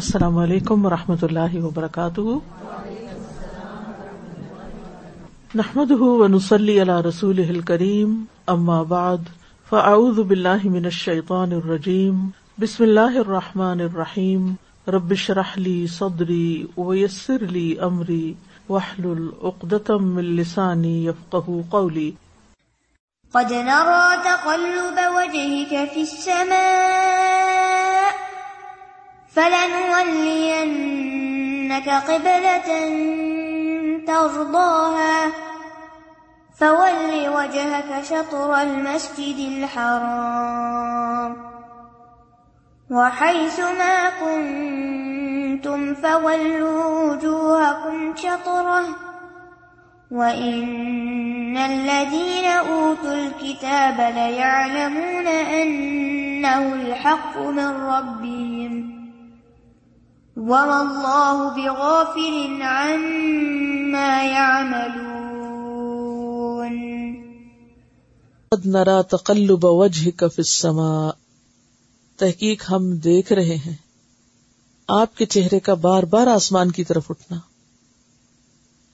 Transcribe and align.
السلام 0.00 0.36
علیکم 0.38 0.86
و 0.86 0.90
رحمۃ 0.90 1.22
اللہ 1.22 1.54
وبرکاتہ۔ 1.64 2.20
نحمد 5.54 5.90
ونسلی 6.00 6.82
علی 6.82 6.92
رسول 7.08 7.60
کریم 7.60 8.24
اما 8.46 8.82
بعد، 8.82 9.28
فاعوذ 9.68 10.20
باللہ 10.20 10.64
من 10.64 10.84
الشیطان 10.84 11.52
الرجیم، 11.52 12.28
بسم 12.58 12.84
اللہ 12.84 13.18
الرحمٰن 13.18 13.80
الرحیم 13.80 14.54
ربش 14.88 15.30
رحلی 15.30 15.86
صدری 15.86 16.66
ویسر 16.78 17.44
لی 17.50 17.74
امری 17.80 18.32
وحل 18.68 19.10
العقدم 19.10 20.16
السانی 20.16 21.06
یفقہ 21.06 21.46
قولی۔ 21.70 22.10
قد 23.32 23.52
نرى 23.52 24.02
تقلب 24.24 24.98
وجهك 25.14 25.72
في 25.94 26.00
السماء 26.00 27.09
فلنولينك 29.34 30.88
قبلة 31.88 32.68
ترضاها 34.06 35.32
فول 36.58 37.28
وجهك 37.28 38.04
شطر 38.04 38.62
المسجد 38.62 39.38
الحرام 39.38 41.36
وحيث 42.90 43.60
ما 43.60 44.10
كنتم 44.20 45.94
فولوا 45.94 47.12
وجوهكم 47.12 48.16
شطره 48.16 49.10
وَإِنَّ 50.10 51.56
الَّذِينَ 51.56 52.44
أُوتُوا 52.44 53.14
الْكِتَابَ 53.14 53.98
لَيَعْلَمُونَ 54.00 55.26
أَنَّهُ 55.26 56.74
الْحَقُّ 56.74 57.38
مِنْ 57.38 57.70
رَبِّهِمْ 57.94 58.49
وَمَا 60.40 60.80
اللَّهُ 60.80 61.54
بِغَافِلٍ 61.54 62.62
عَمَّا 62.62 64.22
يَعْمَلُونَ. 64.22 65.10
قد 68.50 68.66
نرا 68.66 69.02
تقلب 69.02 69.64
وجهك 69.64 70.18
في 70.18 70.38
السماء. 70.38 71.10
تحقیق 72.16 72.64
ہم 72.70 72.96
دیکھ 72.96 73.32
رہے 73.32 73.56
ہیں. 73.56 73.76
آپ 74.88 75.16
کے 75.16 75.26
چہرے 75.26 75.60
کا 75.60 75.74
بار 75.74 76.02
بار 76.02 76.26
آسمان 76.26 76.70
کی 76.70 76.84
طرف 76.84 77.10
اٹھنا. 77.10 77.38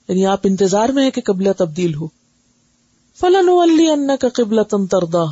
یعنی 0.07 0.25
آپ 0.25 0.39
انتظار 0.43 0.89
میں 0.89 1.03
ہیں 1.03 1.11
کہ 1.11 1.21
قبلہ 1.25 1.49
تبدیل 1.57 1.95
ہو. 1.95 2.07
فلاں 3.19 3.43
ان 3.89 4.17
کا 4.19 4.29
قبلہ 4.33 4.61
تم 4.61 4.85
تردا 4.85 5.23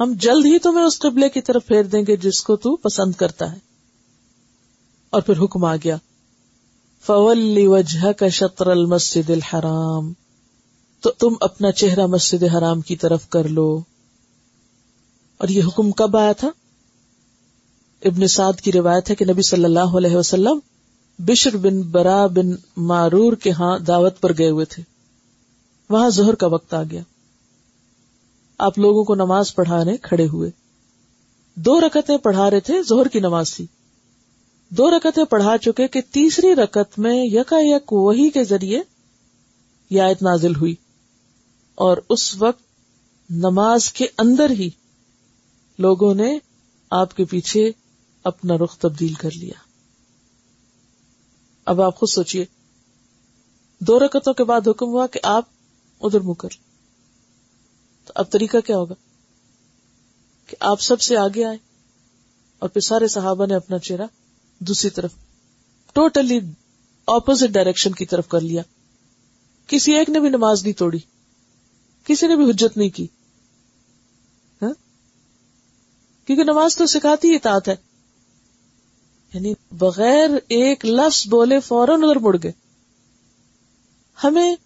ہم 0.00 0.12
جلد 0.16 0.46
ہی 0.46 0.58
تمہیں 0.58 0.84
اس 0.84 0.98
قبلے 0.98 1.28
کی 1.28 1.40
طرف 1.40 1.66
پھیر 1.66 1.82
دیں 1.82 2.02
گے 2.06 2.16
جس 2.16 2.42
کو 2.42 2.56
تو 2.56 2.76
پسند 2.76 3.12
کرتا 3.12 3.52
ہے. 3.52 3.69
اور 5.10 5.22
پھر 5.22 5.34
حکم 5.42 5.64
آ 5.64 5.76
گیا۔ 5.76 5.96
فولی 7.06 7.66
وجہ 7.66 8.12
کا 8.12 8.28
شطر 8.28 8.66
المسد 8.66 9.30
الحرام۔ 9.30 10.12
تو 11.00 11.10
تم 11.10 11.34
اپنا 11.40 11.72
چہرہ 11.72 12.06
مسجد 12.06 12.42
حرام 12.42 12.80
کی 12.80 12.96
طرف 12.96 13.28
کر 13.28 13.48
لو۔ 13.48 13.80
اور 15.38 15.48
یہ 15.48 15.62
حکم 15.66 15.90
کب 15.90 16.16
آیا 16.16 16.32
تھا؟ 16.32 16.50
ابن 18.04 18.26
سعد 18.26 18.60
کی 18.60 18.72
روایت 18.72 19.10
ہے 19.10 19.14
کہ 19.14 19.24
نبی 19.24 19.42
صلی 19.42 19.64
اللہ 19.64 19.96
علیہ 19.96 20.16
وسلم 20.16 20.58
بشر 21.18 21.56
بن 21.56 21.82
برا 21.82 22.26
بن 22.26 22.50
مارور 22.76 23.32
کے 23.32 23.50
ہاں 23.50 23.78
دعوت 23.78 24.20
پر 24.20 24.38
گئے 24.38 24.50
ہوئے 24.50 24.64
تھے۔ 24.64 24.82
وہاں 25.90 26.10
زہر 26.10 26.34
کا 26.34 26.46
وقت 26.46 26.74
آ 26.74 26.82
گیا۔ 26.82 27.02
آپ 28.58 28.78
لوگوں 28.78 29.04
کو 29.04 29.14
نماز 29.14 29.54
پڑھانے 29.54 29.96
کھڑے 29.96 30.26
ہوئے۔ 30.26 30.50
دو 31.54 31.80
رکتیں 31.80 32.18
پڑھا 32.18 32.50
رہے 32.50 32.60
تھے 32.60 32.82
زہر 32.82 33.08
کی 33.08 33.20
نماز 33.20 33.54
تھی۔ 33.54 33.66
دو 34.70 34.90
رکتیں 34.90 35.24
پڑھا 35.24 35.58
چکے 35.58 35.88
کہ 35.88 36.00
تیسری 36.00 36.54
رکت 36.54 36.98
میں 36.98 37.24
یکا 37.24 37.56
یک 37.58 37.92
وہی 37.92 38.30
کے 38.30 38.44
ذریعے 38.44 38.80
یہ 39.90 40.02
آیت 40.02 40.22
نازل 40.22 40.56
ہوئی 40.56 40.74
اور 41.74 41.96
اس 42.08 42.36
وقت 42.36 42.62
نماز 43.30 43.92
کے 43.92 44.06
اندر 44.18 44.50
ہی 44.50 44.70
لوگوں 45.78 46.14
نے 46.14 46.38
آپ 46.90 47.16
کے 47.16 47.24
پیچھے 47.24 47.70
اپنا 48.24 48.54
رخ 48.54 48.78
تبدیل 48.78 49.14
کر 49.14 49.30
لیا۔ 49.30 49.60
اب 51.64 51.82
آپ 51.82 51.96
خود 51.96 52.08
سوچیے 52.08 52.44
دو 53.80 53.98
رکتوں 53.98 54.32
کے 54.32 54.44
بعد 54.44 54.68
حکم 54.68 54.86
ہوا 54.86 55.06
کہ 55.06 55.20
آپ 55.22 55.44
ادھر 56.00 56.20
منہ 56.20 56.34
کر 56.34 56.48
تو 58.04 58.12
اب 58.14 58.30
طریقہ 58.30 58.56
کیا 58.66 58.76
ہوگا؟ 58.76 58.94
کہ 60.46 60.56
آپ 60.60 60.80
سب 60.80 61.00
سے 61.00 61.16
آگے 61.16 61.44
آئے 61.44 61.58
اور 62.58 62.68
پھر 62.68 62.80
سارے 62.80 63.08
صحابہ 63.08 63.46
نے 63.46 63.54
اپنا 63.54 63.78
چہرہ 63.78 64.06
دوسری 64.60 64.90
طرف۔ 64.90 65.10
ٹوٹلی 65.92 66.40
اپوزٹ 67.06 67.48
ڈائریکشن 67.48 67.92
کی 67.92 68.06
طرف 68.06 68.28
کر 68.28 68.40
لیا۔ 68.40 68.62
کسی 69.66 69.92
ایک 69.92 70.10
نے 70.10 70.20
بھی 70.20 70.28
نماز 70.28 70.62
نہیں 70.62 70.72
توڑی۔ 70.72 70.98
کسی 72.04 72.26
نے 72.26 72.36
بھی 72.36 72.50
حجت 72.50 72.76
نہیں 72.76 72.90
کی۔ 72.90 73.06
ہاں؟ 74.62 74.72
کیونکہ 76.26 76.44
نماز 76.44 76.76
تو 76.76 76.86
سکھاتی 76.86 77.34
اطاعت 77.34 77.68
ہے۔ 77.68 77.76
یعنی 79.34 79.54
بغیر 79.72 80.30
ایک 80.48 80.84
لفظ 80.84 81.28
بولے 81.28 81.60
فوراً 81.60 82.02
ادھر 82.02 82.16
مڑ 82.16 82.36
گئے۔ 82.42 82.52
ہمیں 84.24 84.56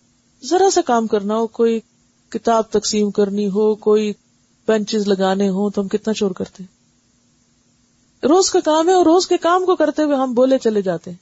ذرا 0.44 0.71
سا 0.71 0.81
کام 0.81 1.06
کرنا 1.06 1.37
ہو، 1.37 1.47
کوئی 1.47 1.81
کتاب 2.28 2.65
تقسیم 2.71 3.10
کرنی 3.10 3.47
ہو، 3.47 3.75
کوئی 3.75 4.12
بینچز 4.66 5.09
لگانے 5.09 5.49
ہو 5.49 5.71
تو 5.71 5.81
ہم 5.81 5.88
کتنا 5.88 6.15
چور 6.15 6.31
کرتے 6.31 6.62
ہیں۔ 6.62 6.74
روز 8.23 8.51
کا 8.51 8.61
کام 8.61 8.89
ہے 8.89 8.95
اور 8.95 9.05
روز 9.05 9.27
کے 9.27 9.37
کام 9.37 9.65
کو 9.65 9.77
کرتے 9.77 10.03
ہوئے 10.03 10.17
ہم 10.17 10.35
بولے 10.35 10.59
چلے 10.59 10.83
جاتے 10.83 11.11
ہیں۔ 11.11 11.19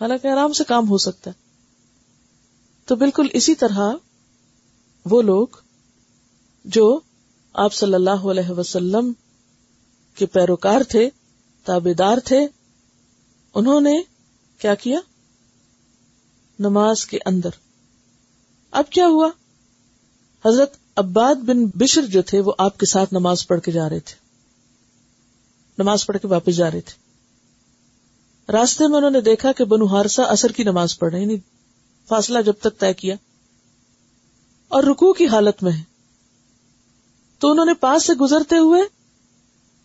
حالانکہ 0.00 0.28
آرام 0.28 0.52
سے 0.52 0.64
کام 0.64 0.88
ہو 0.88 0.98
سکتا 0.98 1.30
ہے۔ 1.30 1.46
تو 2.84 2.96
بالکل 2.96 3.26
اسی 3.32 3.54
طرح 3.54 3.92
وہ 5.04 5.22
لوگ 5.22 5.46
جو 6.64 7.00
آپ 7.52 7.74
صلی 7.74 7.94
اللہ 7.94 8.10
علیہ 8.10 8.50
وسلم 8.50 9.12
کے 10.14 10.26
پیروکار 10.26 10.80
تھے 10.88 11.10
تابے 11.64 11.94
دار 11.94 12.18
تھے، 12.24 12.46
انہوں 13.54 13.80
نے 13.80 14.02
کیا 14.58 14.74
کیا؟ 14.74 15.00
نماز 16.58 17.06
کے 17.06 17.18
اندر۔ 17.26 17.50
اب 18.70 18.90
کیا 18.90 19.06
ہوا؟ 19.06 19.30
حضرت 20.44 20.76
عباد 20.96 21.34
بن 21.34 21.64
بشر 21.64 22.06
جو 22.06 22.22
تھے 22.22 22.40
وہ 22.40 22.52
آپ 22.58 22.78
کے 22.78 22.86
ساتھ 22.86 23.14
نماز 23.14 23.46
پڑھ 23.46 23.60
کے 23.60 23.72
جا 23.72 23.88
رہے 23.88 24.00
تھے۔ 24.00 24.25
نماز 25.78 26.06
پڑھ 26.06 26.16
کے 26.18 26.28
واپس 26.28 26.56
جا 26.56 26.70
رہے 26.70 26.80
تھے۔ 26.80 27.06
راستے 28.52 28.86
میں 28.86 28.96
انہوں 28.96 29.10
نے 29.10 29.20
دیکھا 29.20 29.52
کہ 29.52 29.64
بنو 29.64 29.86
ہارسا 29.86 30.22
اثر 30.22 30.52
کی 30.52 30.62
نماز 30.62 30.98
پڑھ 30.98 31.12
رہے 31.12 31.20
یعنی 31.20 31.36
فاصلہ 32.08 32.42
جب 32.42 32.52
تک 32.60 32.80
طے 32.80 32.92
کیا۔ 32.92 33.14
اور 34.68 34.82
رکو 34.82 35.12
کی 35.12 35.26
حالت 35.26 35.62
میں 35.62 35.72
ہے۔ 35.72 35.82
تو 37.38 37.50
انہوں 37.50 37.64
نے 37.64 37.74
پاس 37.74 38.06
سے 38.06 38.14
گزرتے 38.14 38.58
ہوئے 38.58 38.80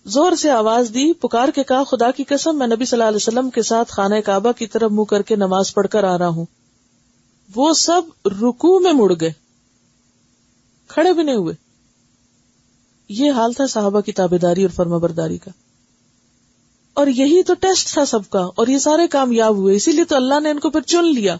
زور 0.05 0.31
سے 0.31 0.51
آواز 0.51 0.89
دی، 0.89 1.13
پکار 1.13 1.47
کے 1.55 1.63
کہا، 1.63 1.83
خدا 1.83 2.11
کی 2.11 2.23
قسم، 2.23 2.57
میں 2.57 2.67
نبی 2.67 2.85
صلی 2.85 2.97
اللہ 2.97 3.07
علیہ 3.07 3.15
وسلم 3.15 3.49
کے 3.49 3.61
ساتھ 3.61 3.91
خانہ 3.91 4.15
کعبہ 4.25 4.51
کی 4.51 4.67
طرف 4.67 4.91
منہ 4.91 5.03
کر 5.03 5.21
کے 5.21 5.35
نماز 5.35 5.73
پڑھ 5.73 5.87
کر 5.87 6.03
آ 6.03 6.17
رہا 6.17 6.27
ہوں۔ 6.27 6.45
وہ 7.55 7.73
سب 7.73 8.01
رکو 8.25 8.79
میں 8.79 8.93
مڑ 8.93 9.13
گئے۔ 9.21 9.31
کھڑے 10.87 11.13
بھی 11.13 11.23
نہیں 11.23 11.35
ہوئے۔ 11.35 11.55
یہ 13.09 13.31
حال 13.31 13.53
تھا 13.53 13.67
صحابہ 13.67 14.01
کی 14.01 14.11
تابے 14.11 14.37
داری 14.37 14.61
اور 14.61 14.69
فرما 14.69 14.97
برداری 14.97 15.37
کا۔ 15.37 15.51
اور 16.93 17.07
یہی 17.07 17.43
تو 17.43 17.53
ٹیسٹ 17.53 17.93
تھا 17.93 18.05
سب 18.05 18.29
کا، 18.29 18.39
اور 18.39 18.67
یہ 18.67 18.77
سارے 18.77 19.07
کامیاب 19.07 19.55
ہوئے، 19.55 19.75
اسی 19.75 19.91
لیے 19.91 20.05
تو 20.05 20.15
اللہ 20.15 20.39
نے 20.39 20.49
ان 20.49 20.59
کو 20.59 20.69
پھر 20.69 20.81
چن 20.81 21.13
لیا۔ 21.13 21.37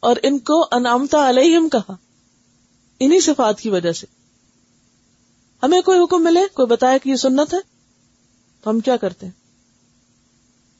اور 0.00 0.16
ان 0.22 0.38
کو 0.38 0.68
انعامتا 0.72 1.28
علیہم 1.28 1.68
کہا، 1.68 1.94
انہی 3.00 3.20
صفات 3.20 3.60
کی 3.60 3.70
وجہ 3.70 3.92
سے۔ 3.92 4.06
ہمیں 5.62 5.80
کوئی 5.80 5.98
حکم 5.98 6.24
ملے؟ 6.24 6.40
کوئی 6.54 6.66
بتایا 6.66 6.98
کہ 6.98 7.08
یہ 7.08 7.16
سنت 7.16 7.54
ہے؟ 7.54 7.58
تو 8.62 8.70
ہم 8.70 8.80
کیا 8.80 8.96
کرتے 8.96 9.26
ہیں؟ 9.26 9.32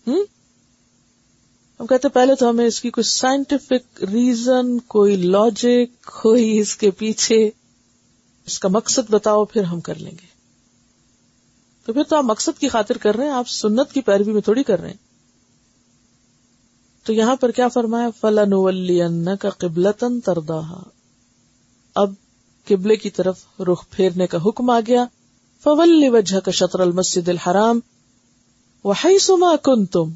ہم؟ 0.07 1.87
کہتے 1.87 2.09
پہلے 2.09 2.35
تو 2.35 2.51
ہمیں 2.51 2.67
اس 2.67 2.81
کی 2.81 2.91
کوئی 2.91 3.05
سائنٹیفک 3.05 4.05
ریزن 4.05 4.79
کوئی 4.79 5.17
لاجک 5.17 6.05
کوئی 6.05 6.59
اس 6.59 6.77
کے 6.77 6.91
پیچھے، 6.91 7.51
اس 8.47 8.59
کا 8.59 8.69
مقصد 8.69 9.11
بتاؤ، 9.11 9.45
پھر 9.45 9.63
ہم 9.63 9.81
کر 9.81 9.95
لیں 9.95 10.13
گے۔ 10.13 10.30
تو 11.91 11.95
پھر 11.95 12.03
تو 12.03 12.17
آپ 12.17 12.25
مقصد 12.25 12.59
کی 12.59 12.69
خاطر 12.69 12.99
کر 12.99 13.17
رہے 13.17 13.25
ہیں، 13.25 13.33
آپ 13.33 13.49
سنت 13.49 13.93
کی 13.93 14.01
پیروی 14.01 14.33
میں 14.33 14.41
تھوڑی 14.41 14.63
کر 14.63 14.81
رہے 14.81 14.89
ہیں۔ 14.89 14.97
تو 17.05 17.13
یہاں 17.13 17.37
پر 17.37 17.51
کیا 17.51 17.69
فرمایا؟ 17.69 18.09
فلن 18.21 19.37
کا 19.37 19.51
قبلتن 19.51 20.21
تردا 20.21 20.61
اب 21.95 22.13
قبلے 22.65 22.97
کی 22.97 23.11
طرف 23.11 23.61
رخ 23.61 23.85
پھیرنے 23.91 24.27
کا 24.27 24.39
حکم 24.47 24.71
آ 24.71 24.81
گیا۔ 24.87 25.05
فول 25.65 26.05
وجہ 26.09 26.41
کا 26.41 26.51
شطر 26.51 26.81
المسد 26.81 27.29
الحرام 27.29 27.81
وہی 28.85 29.19
سما 29.19 29.57
کن 29.57 29.87
تم 29.87 30.11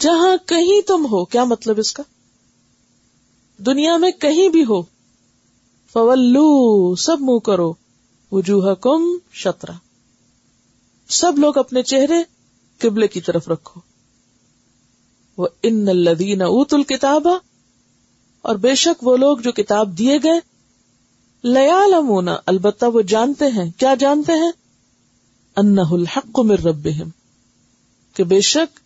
جہاں 0.00 0.36
کہیں 0.46 0.80
تم 0.80 1.04
ہو، 1.04 1.24
کیا 1.24 1.44
مطلب 1.44 1.78
اس 1.78 1.92
کا؟ 1.92 2.02
دنیا 3.58 3.96
میں 3.96 4.10
کہیں 4.10 4.48
بھی 4.48 4.64
ہو۔ 4.64 4.82
فولو 5.92 6.94
سب 6.94 7.16
منہ 7.20 7.38
کرو۔ 7.38 7.72
وجوہ 8.32 8.74
کم 8.74 9.18
شطرا 9.32 9.72
سب 11.12 11.38
لوگ 11.38 11.58
اپنے 11.58 11.82
چہرے 11.82 12.22
قبلے 12.80 13.08
کی 13.08 13.20
طرف 13.20 13.48
رکھو۔ 13.48 13.80
وہ 15.38 15.48
ان 15.62 15.88
الدین 15.88 16.42
اوت 16.42 16.74
الکتاب، 16.74 17.28
اور 18.44 18.56
بے 18.56 18.74
شک 18.74 19.06
وہ 19.06 19.16
لوگ 19.16 19.38
جو 19.38 19.52
کتاب 19.52 19.98
دیے 19.98 20.18
گئے 20.24 20.40
لیا 21.44 21.86
لمونا 21.86 22.36
البتہ 22.46 22.84
وہ 22.84 23.02
جانتے 23.02 23.46
ہیں۔ 23.46 23.70
کیا 23.76 23.94
جانتے 23.94 24.32
ہیں؟ 24.32 24.50
ان 25.56 25.78
الحق 25.78 26.40
مر 26.40 26.60
رب 26.60 26.88
کہ 28.16 28.24
بے 28.24 28.40
شک 28.40 28.80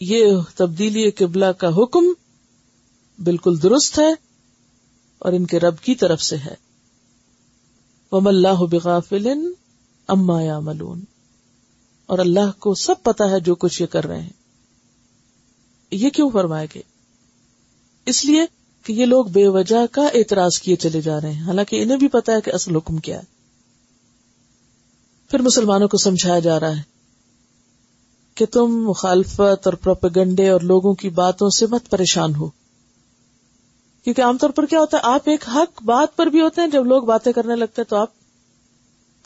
یہ 0.00 0.36
تبدیلی 0.56 1.10
قبلہ 1.10 1.52
کا 1.58 1.68
حکم 1.76 2.04
بالکل 3.18 3.62
درست 3.62 3.98
ہے 3.98 4.12
اور 5.18 5.32
ان 5.32 5.46
کے 5.46 5.60
رب 5.60 5.78
کی 5.80 5.94
طرف 5.94 6.22
سے 6.22 6.36
ہے۔ 6.36 6.54
وم 8.12 8.26
اللہ 8.26 8.62
بغافل 8.70 9.28
اما 10.08 10.42
یا 10.42 10.58
ملون 10.58 11.04
اور 12.10 12.18
اللہ 12.18 12.58
کو 12.58 12.74
سب 12.74 12.94
پتا 13.02 13.30
ہے 13.30 13.40
جو 13.40 13.54
کچھ 13.54 13.82
یہ 13.82 13.86
کر 13.86 14.04
رہے 14.04 14.22
ہیں۔ 14.22 14.30
یہ 15.90 16.10
کیوں 16.10 16.30
فرمائے 16.30 16.66
گے 16.74 16.80
اس 18.06 18.24
لیے 18.24 18.40
کہ 18.84 18.92
یہ 18.92 19.06
لوگ 19.06 19.24
بے 19.24 19.48
وجہ 19.48 19.86
کا 19.92 20.02
اعتراض 20.02 20.60
کیے 20.62 20.76
چلے 20.76 21.00
جا 21.00 21.20
رہے 21.20 21.32
ہیں۔ 21.32 21.42
حالانکہ 21.42 21.82
انہیں 21.82 21.96
بھی 21.96 22.08
پتا 22.08 22.32
ہے 22.32 22.40
کہ 22.40 22.50
اصل 22.54 22.76
حکم 22.76 22.96
کیا 22.96 23.18
ہے۔ 23.18 23.22
پھر 25.30 25.42
مسلمانوں 25.42 25.88
کو 25.88 25.96
سمجھایا 25.96 26.38
جا 26.38 26.60
رہا 26.60 26.76
ہے 26.76 26.82
کہ 28.34 28.46
تم 28.46 28.66
مخالفت 28.66 29.66
اور 29.66 29.72
پروپیگنڈے 29.72 30.48
اور 30.48 30.60
لوگوں 30.60 30.94
کی 30.94 31.08
باتوں 31.08 31.50
سے 31.50 31.66
مت 31.66 31.90
پریشان 31.90 32.34
ہو۔ 32.34 32.50
کیونکہ 34.04 34.22
عام 34.22 34.38
طور 34.38 34.50
پر 34.50 34.66
کیا 34.66 34.80
ہوتا 34.80 34.96
ہے، 34.96 35.02
آپ 35.02 35.22
ایک 35.26 35.48
حق 35.48 35.82
بات 35.82 36.16
پر 36.16 36.26
بھی 36.26 36.40
ہوتے 36.40 36.60
ہیں، 36.60 36.68
جب 36.68 36.86
لوگ 36.86 37.02
باتیں 37.02 37.32
کرنے 37.32 37.56
لگتے 37.56 37.82
ہیں 37.82 37.90
تو 37.90 37.96
آپ 37.96 38.08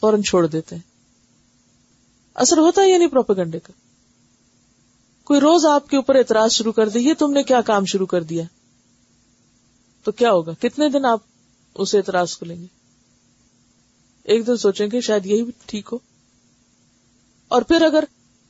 فوراً 0.00 0.22
چھوڑ 0.22 0.46
دیتے 0.46 0.76
ہیں۔ 0.76 0.94
اثر 2.34 2.58
ہوتا 2.58 2.82
ہے 2.82 2.90
یعنی 2.90 3.06
پروپیگنڈے 3.06 3.58
کا؟ 3.58 3.72
کوئی 5.25 5.40
روز 5.40 5.66
آپ 5.66 5.88
کے 5.88 5.96
اوپر 5.96 6.14
اعتراض 6.14 6.52
شروع 6.52 6.72
کر 6.72 6.88
دی، 6.88 7.00
یہ 7.00 7.14
تم 7.19 7.32
نے 7.32 7.42
کیا 7.42 7.60
کام 7.60 7.84
شروع 7.84 8.06
کر 8.06 8.22
دیا؟ 8.22 8.44
تو 10.04 10.12
کیا 10.12 10.31
ہوگا؟ 10.31 10.52
کتنے 10.52 10.88
دن 10.88 11.04
آپ 11.04 11.20
اس 11.75 11.94
اعتراض 11.94 12.36
کو 12.36 12.46
لیں 12.46 12.56
گے؟ 12.56 12.66
ایک 14.25 14.46
دن 14.46 14.56
سوچیں 14.56 14.86
گے 14.92 15.00
شاید 15.00 15.26
یہی 15.26 15.44
ٹھیک 15.66 15.88
ہو۔ 15.92 15.98
اور 17.48 17.62
پھر 17.62 17.82
اگر 17.82 18.04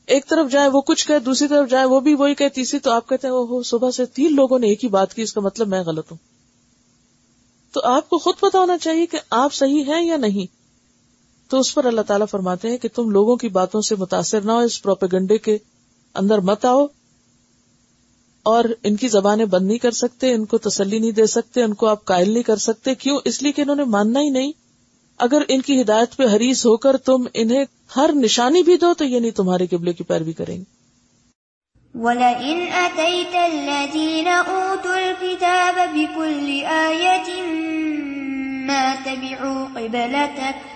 ایک 0.06 0.26
طرف 0.28 0.50
جائے 0.50 0.68
وہ 0.68 0.80
کچھ 0.80 1.06
کہ 1.06 1.18
دوسری 1.18 1.48
طرف 1.48 1.70
جائے 1.70 1.84
وہ 1.84 2.00
بھی 2.00 2.14
وہی 2.14 2.34
کہ 2.34 2.48
تیسری 2.48 2.80
تو 2.80 2.90
آپ 2.90 3.08
کہتے 3.08 3.26
ہیں 3.26 3.34
وہ 3.34 3.62
صبح 3.62 3.90
سے 3.90 4.06
تین 4.06 4.34
لوگوں 4.34 4.58
نے 4.58 4.66
ایک 4.66 4.84
ہی 4.84 4.88
بات 4.88 5.14
کی، 5.14 5.22
اس 5.22 5.32
کا 5.32 5.40
مطلب 5.40 5.68
میں 5.68 5.82
غلط 5.82 6.10
ہوں۔ 6.10 6.18
تو 7.72 7.80
آپ 7.84 8.08
کو 8.08 8.18
خود 8.18 8.34
پتا 8.40 8.58
ہونا 8.58 8.78
چاہیے 8.78 9.06
کہ 9.06 9.18
آپ 9.30 9.54
صحیح 9.54 9.84
ہیں 9.84 10.06
یا 10.06 10.16
نہیں۔ 10.16 10.63
تو 11.48 11.58
اس 11.58 11.74
پر 11.74 11.84
اللہ 11.84 12.00
تعالیٰ 12.00 12.26
فرماتے 12.30 12.70
ہیں 12.70 12.78
کہ 12.78 12.88
تم 12.94 13.10
لوگوں 13.10 13.36
کی 13.36 13.48
باتوں 13.48 13.80
سے 13.80 13.96
متاثر 13.96 14.40
نہ 14.40 14.52
ہو، 14.52 14.58
اس 14.58 14.82
پروپیگنڈے 14.82 15.38
کے 15.38 15.58
اندر 16.14 16.38
مت 16.38 16.64
آؤ، 16.64 16.86
اور 18.42 18.64
ان 18.82 18.96
کی 18.96 19.08
زبانیں 19.08 19.44
بند 19.44 19.66
نہیں 19.66 19.78
کر 19.78 19.90
سکتے، 19.90 20.32
ان 20.32 20.44
کو 20.44 20.58
تسلی 20.58 20.98
نہیں 20.98 21.10
دے 21.10 21.26
سکتے، 21.26 21.62
ان 21.62 21.74
کو 21.74 21.86
آپ 21.86 22.04
قائل 22.04 22.30
نہیں 22.30 22.42
کر 22.42 22.56
سکتے، 22.56 22.94
کیوں؟ 22.94 23.20
اس 23.24 23.42
لیے 23.42 23.52
کہ 23.52 23.62
انہوں 23.62 23.76
نے 23.76 23.84
ماننا 23.84 24.20
ہی 24.20 24.30
نہیں۔ 24.30 24.52
اگر 25.18 25.42
ان 25.48 25.60
کی 25.60 25.80
ہدایت 25.80 26.16
پہ 26.16 26.24
حریص 26.36 26.66
ہو 26.66 26.76
کر 26.76 26.96
تم 26.96 27.26
انہیں 27.34 27.64
ہر 27.96 28.10
نشانی 28.14 28.62
بھی 28.62 28.76
دو، 28.76 28.94
تو 28.94 29.04
یہ 29.04 29.20
نہیں 29.20 29.30
تمہارے 29.30 29.66
قبلے 29.66 29.92
کی 29.92 30.04
پیروی 30.04 30.32
کریں 30.32 30.56
گے۔ 30.56 30.74
وَلَئِنْ 31.94 32.60
أَتَيْتَ 32.68 33.36
الَّذِينَ 33.36 34.28
أُوتُوا 34.28 34.96
الْكِتَابَ 34.96 35.80
بِكُلِّ 35.92 36.64
آيَةٍ 36.64 37.40
مَا 38.66 38.94
تَبِعُوا 39.04 39.66
قِبْلَتَكَ 39.74 40.73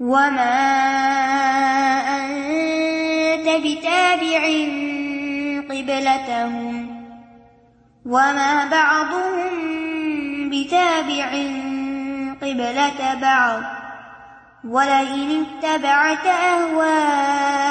وَمَا 0.00 0.58
أَنْتَ 2.18 3.48
بِتَابِعٍ 3.48 4.88
قبلتهم 5.88 6.88
وما 8.06 8.64
بعضهم 8.64 9.50
بتابع 10.50 11.28
قبلة 12.42 13.14
بعض 13.22 13.62
ولئن 14.64 15.44
اتبعت 15.46 16.26
أهواءهم 16.26 17.68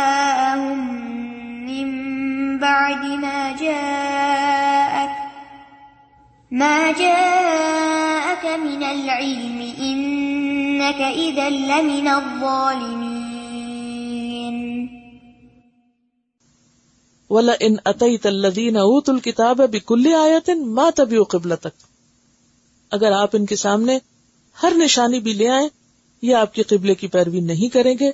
من 1.66 1.88
بعد 2.60 3.06
ما 3.06 3.52
جاءك 3.52 5.10
ما 6.52 6.92
جاءك 6.92 8.60
من 8.60 8.84
العلم 8.84 9.74
إن 9.80 10.27
إنك 10.88 11.02
إذا 11.02 11.50
لمن 11.50 12.08
الظالمين. 12.08 13.18
ولا 17.30 17.54
ان 17.62 17.76
اتئی 17.86 18.18
تلدین 18.18 18.78
اوت 18.78 19.10
الکتاب 19.10 19.62
بکل 19.72 20.06
آیت 20.14 20.50
ماں 20.76 20.92
تبھی 20.96 21.24
قبل 21.30 21.56
تک 21.56 21.86
اگر 22.92 23.12
آپ 23.12 23.30
ان 23.34 23.46
کے 23.46 23.56
سامنے 23.56 23.98
ہر 24.58 24.74
نشانی 24.78 25.20
بھی 25.20 25.34
لے 25.34 25.50
آئیں 25.50 25.68
یہ 26.24 26.36
آپ 26.36 26.54
کی 26.54 26.64
قبلے 26.64 26.96
کی 26.96 27.08
پیروی 27.08 27.40
نہیں 27.40 27.74
کریں 27.74 27.96
گے 28.00 28.12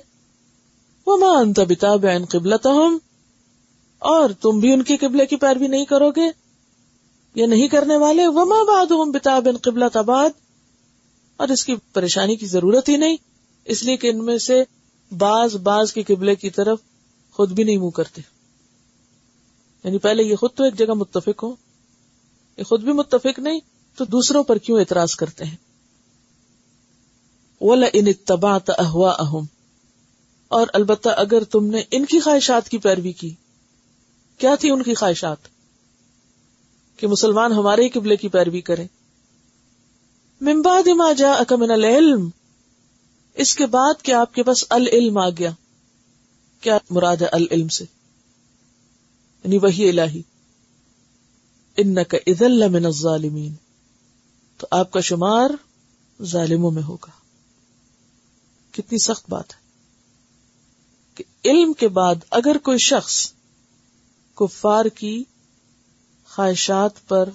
وہ 1.06 1.16
ماں 1.16 1.34
انت 1.36 1.60
بتاب 1.68 2.06
ان 2.06 2.24
قبلت 2.24 2.66
اور 4.02 4.30
تم 4.40 4.58
بھی 4.60 4.72
ان 4.72 4.82
کی 4.82 4.96
قبلے 4.96 5.26
کی 5.26 5.36
پیروی 5.36 5.68
نہیں 5.68 5.84
کرو 5.84 6.10
گے 6.10 6.30
یا 7.34 7.46
نہیں 7.46 7.68
کرنے 7.68 7.96
والے 7.96 8.26
وہ 8.26 8.44
ماں 8.44 8.64
باد 8.64 8.90
ہوں 8.90 9.12
بتاب 9.12 9.48
قبلت 9.62 9.96
آباد 9.96 10.43
اور 11.36 11.48
اس 11.48 11.64
کی 11.64 11.74
پریشانی 11.92 12.36
کی 12.36 12.46
ضرورت 12.46 12.88
ہی 12.88 12.96
نہیں۔ 12.96 13.16
اس 13.64 13.82
لیے 13.82 13.96
کہ 13.96 14.08
ان 14.08 14.24
میں 14.24 14.38
سے 14.38 14.64
باز 15.18 15.56
باز 15.56 15.92
کی 15.92 16.02
قبلے 16.02 16.34
کی 16.34 16.50
طرف 16.50 16.78
خود 17.32 17.52
بھی 17.52 17.64
نہیں 17.64 17.76
منہ 17.76 17.90
کرتے۔ 17.90 18.22
یعنی 19.84 19.98
پہلے 19.98 20.22
یہ 20.22 20.36
خود 20.36 20.50
تو 20.54 20.64
ایک 20.64 20.78
جگہ 20.78 20.94
متفق 20.94 21.42
ہو، 21.42 21.54
یہ 22.56 22.62
خود 22.62 22.82
بھی 22.82 22.92
متفق 22.92 23.38
نہیں، 23.38 23.60
تو 23.96 24.04
دوسروں 24.04 24.44
پر 24.44 24.58
کیوں 24.58 24.78
اعتراض 24.78 25.14
کرتے 25.14 25.44
ہیں؟ 25.44 25.56
ان 27.60 27.82
اہوا 28.68 29.10
اہم 29.10 29.44
اور 30.48 30.66
البتہ 30.72 31.08
اگر 31.08 31.44
تم 31.44 31.66
نے 31.66 31.82
ان 31.90 32.04
کی 32.04 32.20
خواہشات 32.20 32.68
کی 32.68 32.78
پیروی 32.78 33.12
کی، 33.12 33.34
کیا 34.38 34.54
تھی 34.54 34.70
ان 34.70 34.82
کی 34.82 34.94
خواہشات؟ 34.94 35.36
کہ 36.96 37.06
مسلمان 37.06 37.52
ہمارے 37.52 37.82
ہی 37.82 37.88
قبلے 37.88 38.16
کی 38.16 38.28
پیروی 38.28 38.60
کریں۔ 38.60 38.88
ممباد 40.40 40.88
ما 40.88 41.12
جا 41.12 41.32
اکمن 41.32 41.70
العلم، 41.70 42.30
اس 43.34 43.54
کے 43.54 43.66
بعد 43.66 44.02
کیا 44.02 44.20
آپ 44.20 44.34
کے 44.34 44.42
پاس 44.42 44.64
العلم 44.70 45.18
آ 45.18 45.30
گیا۔ 45.30 45.50
کیا 46.60 46.78
مراد 46.90 47.16
ہے 47.16 47.26
العلم 47.26 47.68
سے؟ 47.68 47.84
یعنی 49.44 49.58
وہی 49.58 49.88
الہی۔ 49.88 50.22
ان 51.76 51.94
کا 51.94 52.16
عزل 52.26 52.68
من 52.68 52.86
الظالمین۔ 52.86 53.54
تو 54.58 54.66
آپ 54.70 54.90
کا 54.90 55.00
شمار 55.00 55.50
ظالموں 56.22 56.70
میں 56.70 56.82
ہوگا۔ 56.82 57.10
کتنی 58.70 58.98
سخت 58.98 59.30
بات 59.30 59.50
ہے۔ 59.50 59.60
کہ 61.14 61.24
علم 61.44 61.72
کے 61.72 61.88
بعد 61.88 62.14
اگر 62.30 62.58
کوئی 62.58 62.78
شخص 62.78 63.32
کفار 64.34 64.84
کی 64.84 65.24
خواہشات 66.28 67.08
پر 67.08 67.28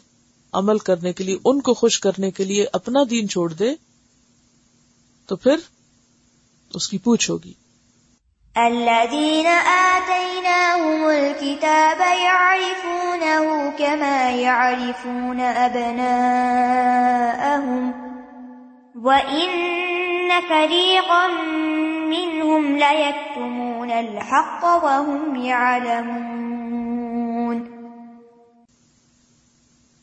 عمل 0.53 0.77
کرنے 0.77 1.13
کے 1.13 1.24
لیے، 1.24 1.38
ان 1.46 1.62
کو 1.62 1.74
خوش 1.74 2.00
کرنے 2.00 2.32
کے 2.32 2.44
لیے 2.44 2.65
اپنا 2.74 3.00
دین 3.10 3.29
چھوڑ 3.29 3.53
دے، 3.53 3.75
تو 5.27 5.36
پھر 5.36 5.56
اس 6.74 6.88
کی 6.88 6.98
پوچھ 6.98 7.32
ہوگی۔ 7.32 7.53
الذين 8.56 9.48
آتيناهم 9.65 11.03
الكتاب 11.06 12.01
يعرفونه 12.22 13.46
كما 13.77 14.29
يعرفون 14.29 15.39
أبناءهم 15.56 16.32
وإن 18.96 19.50
فريقا 20.48 21.27
منهم 22.08 22.75
ليكتمون 22.75 23.91
الحق 23.91 24.63
وهم 24.63 25.36
يعلمون۔ 25.36 26.59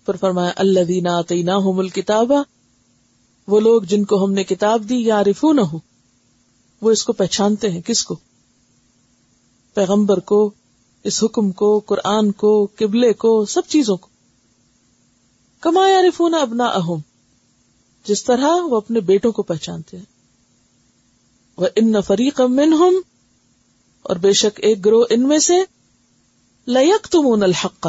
پر 0.06 0.16
فرمایا 0.16 0.52
اللہ 0.56 0.84
دینا 0.84 1.18
آتینا 1.18 1.56
الکتاب 1.56 2.32
وہ 3.46 3.60
لوگ 3.60 3.82
جن 3.82 4.04
کو 4.04 4.24
ہم 4.24 4.32
نے 4.32 4.44
کتاب 4.44 4.88
دی 4.88 4.96
یا 4.96 5.24
رفو 5.24 5.52
نہ 5.52 5.60
ہو 5.60 5.78
وہ 6.80 6.90
اس 6.90 7.04
کو 7.04 7.12
پہچانتے 7.12 7.70
ہیں، 7.70 7.80
کس 7.82 8.04
کو؟ 8.04 8.16
پیغمبر 9.74 10.20
کو، 10.20 10.50
اس 11.04 11.24
حکم 11.24 11.52
کو، 11.52 11.78
قرآن 11.78 12.32
کو، 12.32 12.68
قبلے 12.76 13.12
کو، 13.12 13.44
سب 13.44 13.62
چیزوں 13.68 13.96
کو۔ 13.96 14.08
کما 15.60 15.88
یا 15.88 16.02
رفون 16.02 16.34
ابنا 16.34 16.64
اہم 16.64 16.98
جس 18.04 18.24
طرح 18.24 18.50
وہ 18.62 18.76
اپنے 18.76 19.00
بیٹوں 19.00 19.32
کو 19.32 19.42
پہچانتے 19.42 19.96
ہیں۔ 19.96 20.04
وہ 21.56 21.66
ان 21.76 21.94
فریق 22.06 22.40
من 22.40 22.72
اور 24.02 24.16
بے 24.16 24.32
شک 24.32 24.60
ایک 24.62 24.84
گروہ 24.84 25.04
ان 25.10 25.28
میں 25.28 25.38
سے 25.38 25.64
لک 26.66 27.06
تمون 27.06 27.42
الحق۔ 27.42 27.86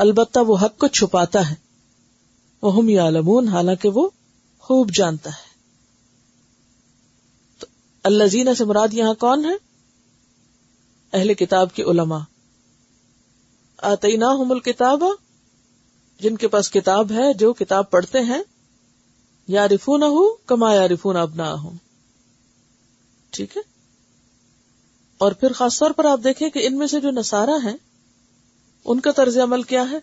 البتہ 0.00 0.38
وہ 0.38 0.56
حق 0.62 0.78
کو 0.78 0.86
چھپاتا 0.86 1.50
ہے۔ 1.50 1.54
وہ 2.62 2.76
ہم 2.76 2.88
یا 2.88 3.08
حالانکہ 3.52 3.88
وہ 3.88 4.10
خوب 4.58 4.90
جانتا 4.94 5.30
ہے۔ 5.30 5.48
تو 7.58 7.66
اللہ 8.02 8.24
زینا 8.24 8.54
سے 8.54 8.64
مراد 8.64 8.88
یہاں 8.92 9.14
کون 9.14 9.44
ہے 9.44 9.54
اہل 11.12 11.34
کتاب 11.34 11.74
کے 11.74 11.82
علماء۔ 11.82 12.18
آتینا 13.78 14.26
ہم 14.26 14.52
الکتاب 14.52 15.04
جن 16.20 16.36
کے 16.36 16.48
پاس 16.48 16.70
کتاب 16.70 17.12
ہے، 17.12 17.34
جو 17.34 17.52
کتاب 17.52 17.90
پڑھتے 17.90 18.20
ہیں۔ 18.20 18.42
یا 19.48 19.68
رفون 19.68 20.02
ہو 20.02 20.34
کما 20.34 20.74
یا 20.74 20.88
رفون 20.88 21.16
ابنا 21.16 21.54
ہوں 21.54 21.72
ٹھیک 23.30 23.56
ہے؟ 23.56 23.62
اور 25.18 25.32
پھر 25.32 25.52
خاص 25.52 25.78
طور 25.78 25.90
پر 25.90 26.04
آپ 26.04 26.20
دیکھیں 26.24 26.50
کہ 26.50 26.66
ان 26.66 26.78
میں 26.78 26.86
سے 26.86 27.00
جو 27.00 27.10
نسارا 27.10 27.56
ہیں 27.64 27.89
ان 28.84 29.00
کا 29.00 29.12
طرز 29.12 29.38
عمل 29.38 29.62
کیا 29.62 29.90
ہے؟ 29.90 29.98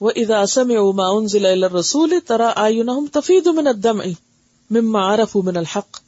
وہ 0.00 0.10
اداسم 0.16 0.70
اما 0.70 1.26
ضلع 1.26 1.66
رسول 1.78 2.14
ترا 2.26 2.52
آئین 2.56 3.06
تفید 3.12 3.46
من 3.46 3.66
الدم 3.66 3.98
مما 4.70 5.14
عرف 5.14 5.36
من 5.36 5.56
الحق. 5.56 6.00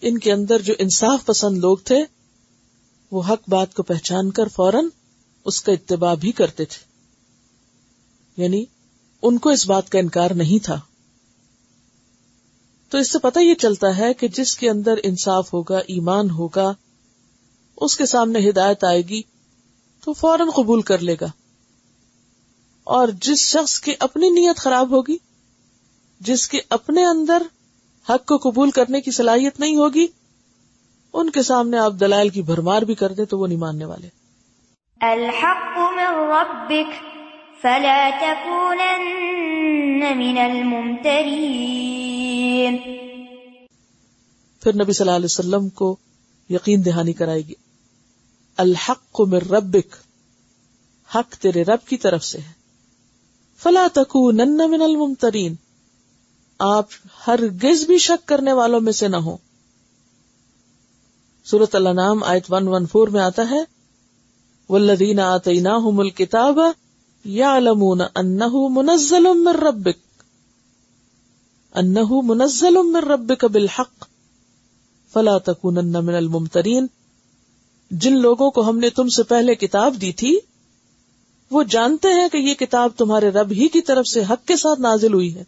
ان 0.00 0.18
کے 0.18 0.32
اندر 0.32 0.62
جو 0.62 0.74
انصاف 0.78 1.26
پسند 1.26 1.58
لوگ 1.58 1.76
تھے، 1.76 2.04
وہ 3.10 3.22
حق 3.28 3.48
بات 3.48 3.74
کو 3.74 3.82
پہچان 3.82 4.30
کر 4.30 4.48
فوراً 4.48 4.88
اس 5.44 5.62
کا 5.62 5.72
اتباع 5.72 6.14
بھی 6.14 6.32
کرتے 6.32 6.64
تھے۔ 6.64 6.94
یعنی 8.42 8.64
ان 9.22 9.38
کو 9.38 9.50
اس 9.50 9.66
بات 9.66 9.90
کا 9.90 9.98
انکار 9.98 10.30
نہیں 10.30 10.64
تھا۔ 10.64 10.80
تو 12.88 12.98
اس 12.98 13.12
سے 13.12 13.18
پتہ 13.18 13.38
یہ 13.38 13.54
چلتا 13.54 13.96
ہے 13.96 14.14
کہ 14.14 14.28
جس 14.28 14.56
کے 14.56 14.70
اندر 14.70 14.94
انصاف 15.02 15.54
ہوگا، 15.54 15.78
ایمان 15.78 16.30
ہوگا، 16.30 16.74
اس 17.76 17.96
کے 17.96 18.06
سامنے 18.06 18.48
ہدایت 18.48 18.84
آئے 18.84 19.02
گی۔ 19.02 19.22
تو 20.04 20.12
فوراً 20.12 20.50
قبول 20.50 20.82
کر 20.82 20.98
لے 20.98 21.16
گا۔ 21.20 21.26
اور 22.84 23.08
جس 23.08 23.38
شخص 23.38 23.80
کی 23.80 23.92
اپنی 24.00 24.28
نیت 24.28 24.56
خراب 24.56 24.90
ہوگی 24.90 25.16
جس 26.20 26.48
کے 26.48 26.58
اپنے 26.70 27.04
اندر 27.04 27.42
حق 28.08 28.26
کو 28.26 28.36
قبول 28.36 28.70
کرنے 28.70 29.00
کی 29.00 29.10
صلاحیت 29.10 29.60
نہیں 29.60 29.76
ہوگی 29.76 30.06
ان 31.12 31.30
کے 31.30 31.42
سامنے 31.42 31.78
آپ 31.78 31.92
دلائل 32.00 32.28
کی 32.28 32.42
بھرمار 32.42 32.82
بھی 32.82 32.94
کر 32.94 33.12
دیں 33.12 33.24
تو 33.24 33.38
وہ 33.38 33.46
نہیں 33.46 33.58
ماننے 33.58 33.84
والے۔ 33.84 34.08
الحق 35.00 35.78
من 35.78 36.32
ربك 36.32 36.88
فلا 37.62 38.10
تكونن 38.20 40.18
من 40.18 40.38
الممترين 40.38 42.76
پھر 44.62 44.74
نبی 44.74 44.92
صلی 44.92 45.04
اللہ 45.04 45.16
علیہ 45.16 45.24
وسلم 45.24 45.68
کو 45.68 45.96
یقین 46.50 46.84
دہانی 46.84 47.12
کرائے 47.12 47.40
گی 47.40 47.54
الحق 48.56 49.20
من 49.20 49.38
ربک، 49.38 49.96
حق 51.14 51.34
تیرے 51.34 51.62
رب 51.64 51.88
کی 51.88 51.96
طرف 51.96 52.24
سے 52.24 52.38
ہے۔ 52.38 52.52
فلا 53.56 53.86
تکونن 53.92 54.70
من 54.70 54.82
الممترین، 54.82 55.54
آپ 56.58 56.86
ہر 57.26 57.40
گز 57.64 57.84
بھی 57.86 57.98
شک 57.98 58.28
کرنے 58.28 58.52
والوں 58.52 58.80
میں 58.80 58.92
سے 58.92 59.08
نہ 59.08 59.16
ہوں۔ 59.16 59.36
سورت 61.44 61.74
اللہ 61.74 61.88
نام 61.88 62.24
آیت 62.24 62.44
ون 62.48 62.68
ون 62.68 62.86
فور 62.86 63.08
میں 63.08 63.20
آتا 63.20 63.50
ہے 63.50 63.60
ولدین 64.68 65.20
آتینا 65.20 65.78
مل 65.82 66.10
کتاب 66.10 66.58
یا 67.24 67.58
منزل 68.70 69.26
من 69.34 69.56
ربک 69.56 70.22
انہ 71.74 72.12
منزل 72.24 72.76
من 72.82 73.04
ربک 73.04 73.44
بالحق۔ 73.44 74.04
فلا 75.12 75.38
تکونن 75.38 76.04
من 76.04 76.14
الممترین 76.14 76.86
جن 77.94 78.16
لوگوں 78.16 78.50
کو 78.50 78.68
ہم 78.68 78.78
نے 78.78 78.90
تم 78.90 79.08
سے 79.08 79.22
پہلے 79.22 79.54
کتاب 79.54 80.00
دی 80.00 80.12
تھی، 80.12 80.38
وہ 81.50 81.62
جانتے 81.62 82.08
ہیں 82.08 82.28
کہ 82.28 82.36
یہ 82.36 82.54
کتاب 82.54 82.90
تمہارے 82.96 83.28
رب 83.28 83.50
ہی 83.50 83.68
کی 83.68 83.80
طرف 83.80 84.04
سے 84.14 84.22
حق 84.30 84.46
کے 84.46 84.56
ساتھ 84.56 84.80
نازل 84.80 85.14
ہوئی 85.14 85.34
ہے۔ 85.34 85.44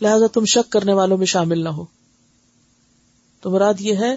لہذا 0.00 0.26
تم 0.26 0.44
شک 0.44 0.72
کرنے 0.72 0.92
والوں 0.92 1.18
میں 1.18 1.26
شامل 1.26 1.64
نہ 1.64 1.68
ہو۔ 1.68 1.84
تو 3.40 3.50
مراد 3.50 3.74
یہ 3.80 3.94
ہے 3.94 4.16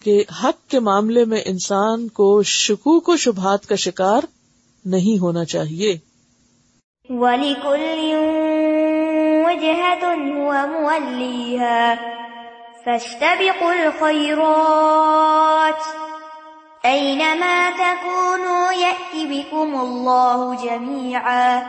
کہ 0.00 0.24
حق 0.44 0.70
کے 0.70 0.80
معاملے 0.80 1.24
میں 1.24 1.42
انسان 1.44 2.08
کو 2.08 2.42
شکوک 2.42 3.08
و 3.08 3.16
شبہات 3.16 3.66
کا 3.66 3.74
شکار 3.74 4.20
نہیں 4.84 5.18
ہونا 5.18 5.44
چاہیے۔ 5.44 5.98
وَلِكُلٍّ 7.08 8.12
أَيْنَمَا 16.86 17.70
تَكُونُوا 17.76 18.72
يَأْتِ 18.78 19.24
بِكُمُ 19.24 19.76
اللَّهُ 19.78 20.54
جَمِيعًا 20.62 21.60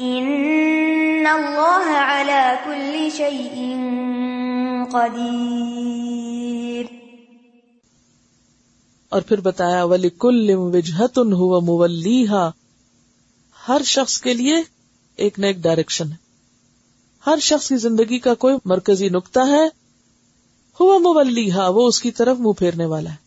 إِنَّ 0.00 1.28
اللَّهَ 1.28 1.96
عَلَى 1.96 2.54
كُلِّ 2.64 3.10
شَيْءٍ 3.10 3.54
قَدِيرٌ 4.90 6.86
اور 9.08 9.22
پھر 9.22 9.40
بتایا 9.40 9.84
ولی 9.84 10.10
کل 10.10 10.50
وجہتن 10.54 11.32
ہوا 11.32 11.58
مولیحا 11.58 12.50
ہر 13.68 13.82
شخص 13.82 14.20
کے 14.20 14.34
لیے 14.34 14.62
ایک 15.16 15.38
نہ 15.38 15.46
ایک 15.46 15.56
ڈائریکشن 15.56 16.12
ہے۔ 16.12 16.16
ہر 17.26 17.38
شخص 17.38 17.68
کی 17.68 17.76
زندگی 17.76 18.18
کا 18.18 18.34
کوئی 18.34 18.54
مرکزی 18.64 19.08
نقطہ 19.08 19.40
ہے۔ 19.40 19.68
ہوا 20.80 20.98
مولیحا 20.98 21.68
وہ 21.68 21.88
اس 21.88 22.00
کی 22.00 22.10
طرف 22.10 22.36
منہ 22.40 22.52
پھیرنے 22.52 22.86
والا 22.86 23.10
ہے۔ 23.10 23.21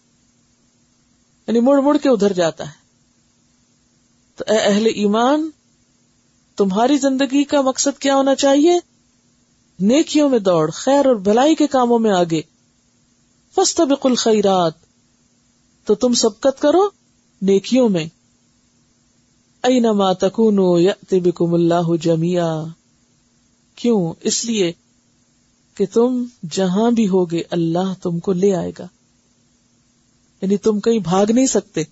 یعنی 1.47 1.59
مڑ 1.59 1.81
مڑ 1.81 1.97
کے 1.97 2.09
ادھر 2.09 2.33
جاتا 2.33 2.67
ہے۔ 2.67 2.85
تو 4.35 4.43
اے 4.47 4.57
اہل 4.57 4.85
ایمان، 4.85 5.49
تمہاری 6.55 6.97
زندگی 6.97 7.43
کا 7.43 7.61
مقصد 7.61 7.99
کیا 7.99 8.15
ہونا 8.15 8.35
چاہیے؟ 8.35 8.79
نیکیوں 9.79 10.29
میں 10.29 10.39
دوڑ، 10.39 10.71
خیر 10.71 11.05
اور 11.05 11.15
بھلائی 11.15 11.55
کے 11.55 11.67
کاموں 11.67 11.99
میں 11.99 12.11
آگے۔ 12.11 12.41
فستبق 13.55 14.05
الخیرات، 14.05 14.73
تو 15.85 15.95
تم 15.95 16.13
سبقت 16.13 16.61
کرو 16.61 16.89
نیکیوں 17.41 17.89
میں۔ 17.89 18.05
اینما 19.63 20.13
تکونو 20.13 20.79
یأتی 20.79 21.19
بکم 21.19 21.53
اللہ 21.53 21.95
جمیا 22.01 22.63
کیوں؟ 23.75 24.13
اس 24.21 24.45
لیے 24.45 24.71
کہ 25.75 25.85
تم 25.93 26.23
جہاں 26.51 26.91
بھی 26.91 27.07
ہوگے، 27.07 27.41
اللہ 27.49 27.93
تم 28.01 28.19
کو 28.19 28.33
لے 28.33 28.55
آئے 28.55 28.71
گا۔ 28.79 28.87
یعنی 30.45 30.57
تم 30.57 30.79
کہیں 30.79 30.99
بھاگ 30.99 31.25
نہیں 31.29 31.45
سکتے۔ 31.45 31.83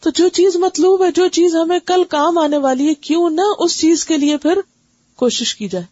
تو 0.00 0.10
جو 0.10 0.28
چیز 0.28 0.56
مطلوب 0.56 1.04
ہے، 1.04 1.10
جو 1.10 1.28
چیز 1.28 1.54
ہمیں 1.54 1.78
کل 1.78 2.04
کام 2.04 2.38
آنے 2.38 2.56
والی 2.56 2.88
ہے، 2.88 2.94
کیوں 2.94 3.30
نہ 3.30 3.40
اس 3.58 3.78
چیز 3.78 4.04
کے 4.04 4.16
لیے 4.16 4.36
پھر 4.36 4.58
کوشش 5.16 5.56
کی 5.56 5.68
جائے۔ 5.68 5.84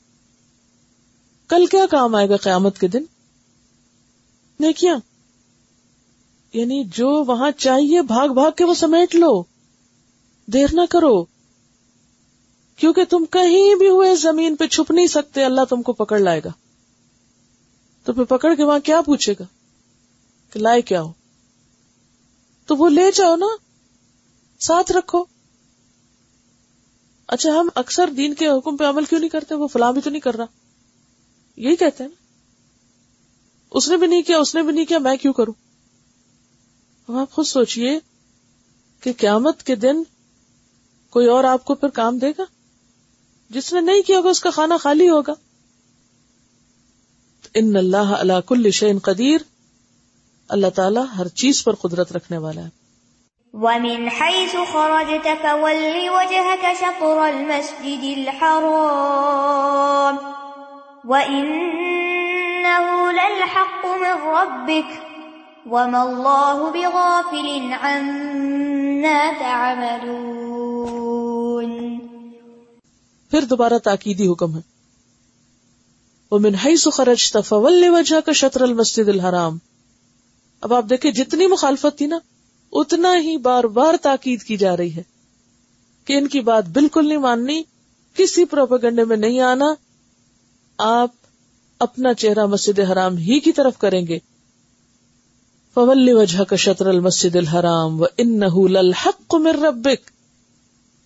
کل 1.48 1.66
کیا 1.66 1.86
کام 1.90 2.14
آئے 2.14 2.28
گا 2.28 2.36
قیامت 2.36 2.78
کے 2.78 2.88
دن؟ 2.88 3.02
نیکیاں۔ 4.60 4.96
یعنی 6.52 6.84
جو 6.84 7.24
وہاں 7.24 7.50
چاہیے، 7.50 8.02
بھاگ 8.02 8.28
بھاگ 8.28 8.50
کے 8.56 8.64
وہ 8.64 8.74
سمیٹ 8.74 9.14
لو۔ 9.14 9.42
دیر 10.46 10.66
نہ 10.72 10.80
کرو۔ 10.90 11.24
کیونکہ 12.76 13.04
تم 13.04 13.24
کہیں 13.30 13.74
بھی 13.74 13.88
ہوئے 13.88 14.16
زمین 14.16 14.56
پہ 14.56 14.66
چھپ 14.66 14.90
نہیں 14.90 15.06
سکتے، 15.06 15.44
اللہ 15.44 15.60
تم 15.68 15.82
کو 15.82 15.92
پکڑ 15.92 16.18
لائے 16.18 16.40
گا۔ 16.44 16.50
تو 18.04 18.12
پھر 18.12 18.24
پکڑ 18.24 18.54
کے 18.54 18.64
وہاں 18.64 18.78
کیا 18.78 19.00
پوچھے 19.02 19.34
گا؟ 19.40 19.44
کہ 20.52 20.60
لائے 20.60 20.82
کیا 20.82 21.02
ہو؟ 21.02 21.12
تو 22.66 22.76
وہ 22.76 22.88
لے 22.88 23.10
جاؤ 23.14 23.36
نا، 23.36 23.46
ساتھ 24.60 24.92
رکھو۔ 24.92 25.24
اچھا 27.26 27.50
ہم 27.50 27.68
اکثر 27.74 28.10
دین 28.16 28.34
کے 28.34 28.48
حکم 28.48 28.76
پہ 28.76 28.84
عمل 28.84 29.04
کیوں 29.04 29.20
نہیں 29.20 29.30
کرتے؟ 29.30 29.54
وہ 29.54 29.66
فلاں 29.66 29.92
بھی 29.92 30.00
تو 30.00 30.10
نہیں 30.10 30.20
کر 30.20 30.34
رہا۔ 30.34 30.44
یہی 31.56 31.76
کہتے 31.76 32.04
ہیں 32.04 32.10
نا۔ 32.10 32.22
اس 33.70 33.88
نے 33.88 33.96
بھی 33.96 34.06
نہیں 34.06 34.22
کیا، 34.22 34.38
اس 34.38 34.54
نے 34.54 34.62
بھی 34.62 34.72
نہیں 34.72 34.84
کیا، 34.84 34.98
میں 34.98 35.16
کیوں 35.16 35.32
کروں؟ 35.32 35.52
اب 37.08 37.16
آپ 37.16 37.30
خود 37.30 37.46
سوچئے 37.46 37.98
کہ 39.00 39.12
قیامت 39.16 39.62
کے 39.62 39.76
دن 39.76 40.02
کوئی 41.10 41.28
اور 41.28 41.44
آپ 41.44 41.64
کو 41.64 41.74
پھر 41.74 41.88
کام 41.88 42.18
دے 42.18 42.30
گا؟ 42.38 42.42
جس 43.50 43.72
نے 43.72 43.80
نہیں 43.80 44.02
کیا 44.02 44.18
ہوگا، 44.18 44.30
اس 44.30 44.40
کا 44.40 44.50
کھانا 44.50 44.76
خالی 44.76 45.08
ہوگا۔ 45.10 45.32
ان 47.54 47.76
اللہ 47.76 47.96
اللہ 47.96 48.40
کل 48.46 48.70
شعین 48.70 48.98
قدیر۔ 48.98 49.38
اللہ 50.48 50.66
تعالیٰ 50.74 51.04
ہر 51.18 51.28
چیز 51.28 51.64
پر 51.64 51.74
قدرت 51.74 52.12
رکھنے 52.12 52.38
والا 52.38 52.60
ہے۔ 52.60 52.68
ومن 53.52 54.08
حيث 54.20 54.56
خرجت 54.72 55.28
فول 55.42 56.08
وجهك 56.08 56.78
شطر 56.78 57.00
المسجد 57.00 58.18
الحرام 58.18 60.16
وإنه 61.04 63.10
للحق 63.10 63.84
من 63.84 64.26
ربك 64.26 64.98
وما 65.66 66.02
الله 66.02 66.70
بغافل 66.74 67.72
عما 67.80 69.32
تعملون۔ 69.38 71.98
پھر 73.30 73.42
دوبارہ 73.42 73.74
تاکیدی 73.84 74.28
حکم 74.28 74.56
ہے۔ 74.56 74.60
ومن 76.30 76.54
حيث 76.54 76.88
خرجت 76.92 77.36
فول 77.48 77.88
وجهك 77.88 78.32
شطر 78.32 78.60
المسجد 78.60 79.08
الحرام 79.08 79.58
اب 80.62 80.74
آپ 80.74 80.84
دیکھیں 80.90 81.10
جتنی 81.10 81.46
مخالفت 81.46 81.98
تھی 81.98 82.06
نا، 82.06 82.18
اتنا 82.72 83.16
ہی 83.16 83.36
بار 83.36 83.64
بار 83.64 83.94
تاکید 84.02 84.42
کی 84.42 84.56
جا 84.56 84.76
رہی 84.76 84.96
ہے 84.96 85.02
کہ 86.04 86.12
ان 86.12 86.28
کی 86.28 86.40
بات 86.40 86.64
بالکل 86.64 87.08
نہیں 87.08 87.18
ماننی، 87.18 87.62
کسی 88.14 88.44
پروپیگنڈے 88.44 89.04
میں 89.04 89.16
نہیں 89.16 89.40
آنا، 89.40 89.74
آپ 90.78 91.10
اپنا 91.78 92.14
چہرہ 92.14 92.46
مسجد 92.46 92.78
حرام 92.78 93.16
ہی 93.16 93.40
کی 93.40 93.52
طرف 93.52 93.78
کریں 93.78 94.06
گے۔ 94.06 94.18
فول 95.74 96.08
وجہ 96.12 96.44
کا 96.44 96.56
شطر 96.56 96.86
المسجد 96.86 97.36
الحرام 97.36 98.02
و 98.02 98.04
ان 98.18 98.42
الحق 98.76 99.34
من 99.34 99.64
ربک۔ 99.64 100.10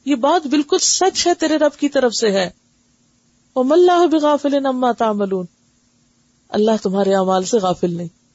یہ 0.05 0.15
بات 0.15 0.47
بالکل 0.47 0.79
سچ 0.79 1.27
ہے، 1.27 1.35
تیرے 1.35 1.57
رب 1.57 1.81
کی 1.81 1.89
طرف 1.89 2.13
سے 2.15 2.31
ہے۔ 2.31 2.51
وہ 3.55 3.65
مل 3.65 3.91
بغافل 4.13 4.67
اما 4.67 4.93
تعملون۔ 4.93 5.47
اللہ 6.49 6.71
تمہارے 6.83 7.15
اعمال 7.15 7.45
سے 7.45 7.59
غافل 7.59 7.97
نہیں۔ 7.97 8.26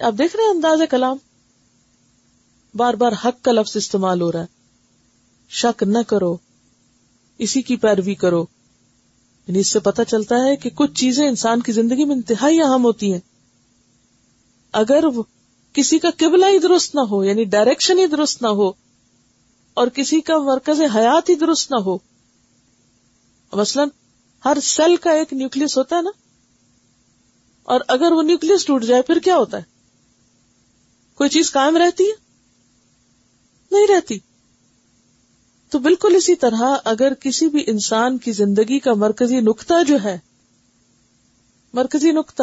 آپ 0.00 0.14
دیکھ 0.18 0.36
رہے 0.36 0.44
ہیں 0.44 0.50
انداز 0.50 0.82
کلام؟ 0.90 1.16
بار 2.74 2.94
بار 2.94 3.12
حق 3.12 3.44
کا 3.44 3.52
لفظ 3.52 3.76
استعمال 3.76 4.20
ہو 4.20 4.32
رہا 4.32 4.40
ہے۔ 4.40 4.46
شک 5.48 5.82
نہ 5.82 5.98
کرو۔ 6.06 6.36
اسی 7.38 7.62
کی 7.62 7.76
پیروی 7.76 8.14
کرو۔ 8.14 8.46
یعنی 9.46 9.58
اس 9.58 9.68
سے 9.68 9.80
پتا 9.80 10.04
چلتا 10.04 10.44
ہے 10.44 10.56
کہ 10.56 10.70
کچھ 10.70 10.92
چیزیں 10.94 11.28
انسان 11.28 11.60
کی 11.60 11.72
زندگی 11.72 12.04
میں 12.04 12.16
انتہائی 12.16 12.62
اہم 12.62 12.84
ہوتی 12.84 13.12
ہیں۔ 13.12 13.20
اگر 14.72 15.04
کسی 15.72 15.98
کا 15.98 16.08
قبلہ 16.16 16.46
ہی 16.46 16.58
درست 16.58 16.94
نہ 16.94 17.00
ہو 17.00 17.24
یعنی 17.24 17.44
ڈائریکشن 17.44 17.98
ہی 17.98 18.06
درست 18.06 18.42
نہ 18.42 18.48
ہو، 18.48 18.68
اور 19.74 19.88
کسی 19.88 20.20
کا 20.20 20.38
مرکز 20.38 20.80
حیات 20.94 21.28
ہی 21.28 21.34
درست 21.34 21.72
نہ 21.72 21.76
ہو۔ 21.76 21.98
مثلا 23.52 23.84
ہر 24.44 24.56
سیل 24.62 24.96
کا 24.96 25.10
ایک 25.10 25.32
نیوکلس 25.32 25.78
ہوتا 25.78 25.96
ہے 25.96 26.02
نا؟ 26.02 26.10
اور 27.62 27.80
اگر 27.88 28.12
وہ 28.12 28.22
نیوکلس 28.22 28.64
ٹوٹ 28.64 28.84
جائے، 28.84 29.02
پھر 29.02 29.18
کیا 29.18 29.36
ہوتا 29.36 29.58
ہے؟ 29.58 29.79
کوئی 31.20 31.30
چیز 31.30 31.52
قائم 31.52 31.76
رہتی 31.76 32.04
ہے؟ 32.04 32.12
نہیں 33.70 33.86
رہتی۔ 33.86 34.18
تو 35.70 35.78
بالکل 35.78 36.14
اسی 36.16 36.34
طرح 36.34 36.76
اگر 36.84 37.14
کسی 37.14 37.48
بھی 37.48 37.64
انسان 37.66 38.18
کی 38.18 38.32
زندگی 38.32 38.78
کا 38.78 38.94
مرکزی 38.94 39.40
نقطہ 39.40 39.74
جو 39.86 39.96
ہے، 40.04 40.18
مرکزی 41.72 42.10
نقطہ، 42.10 42.42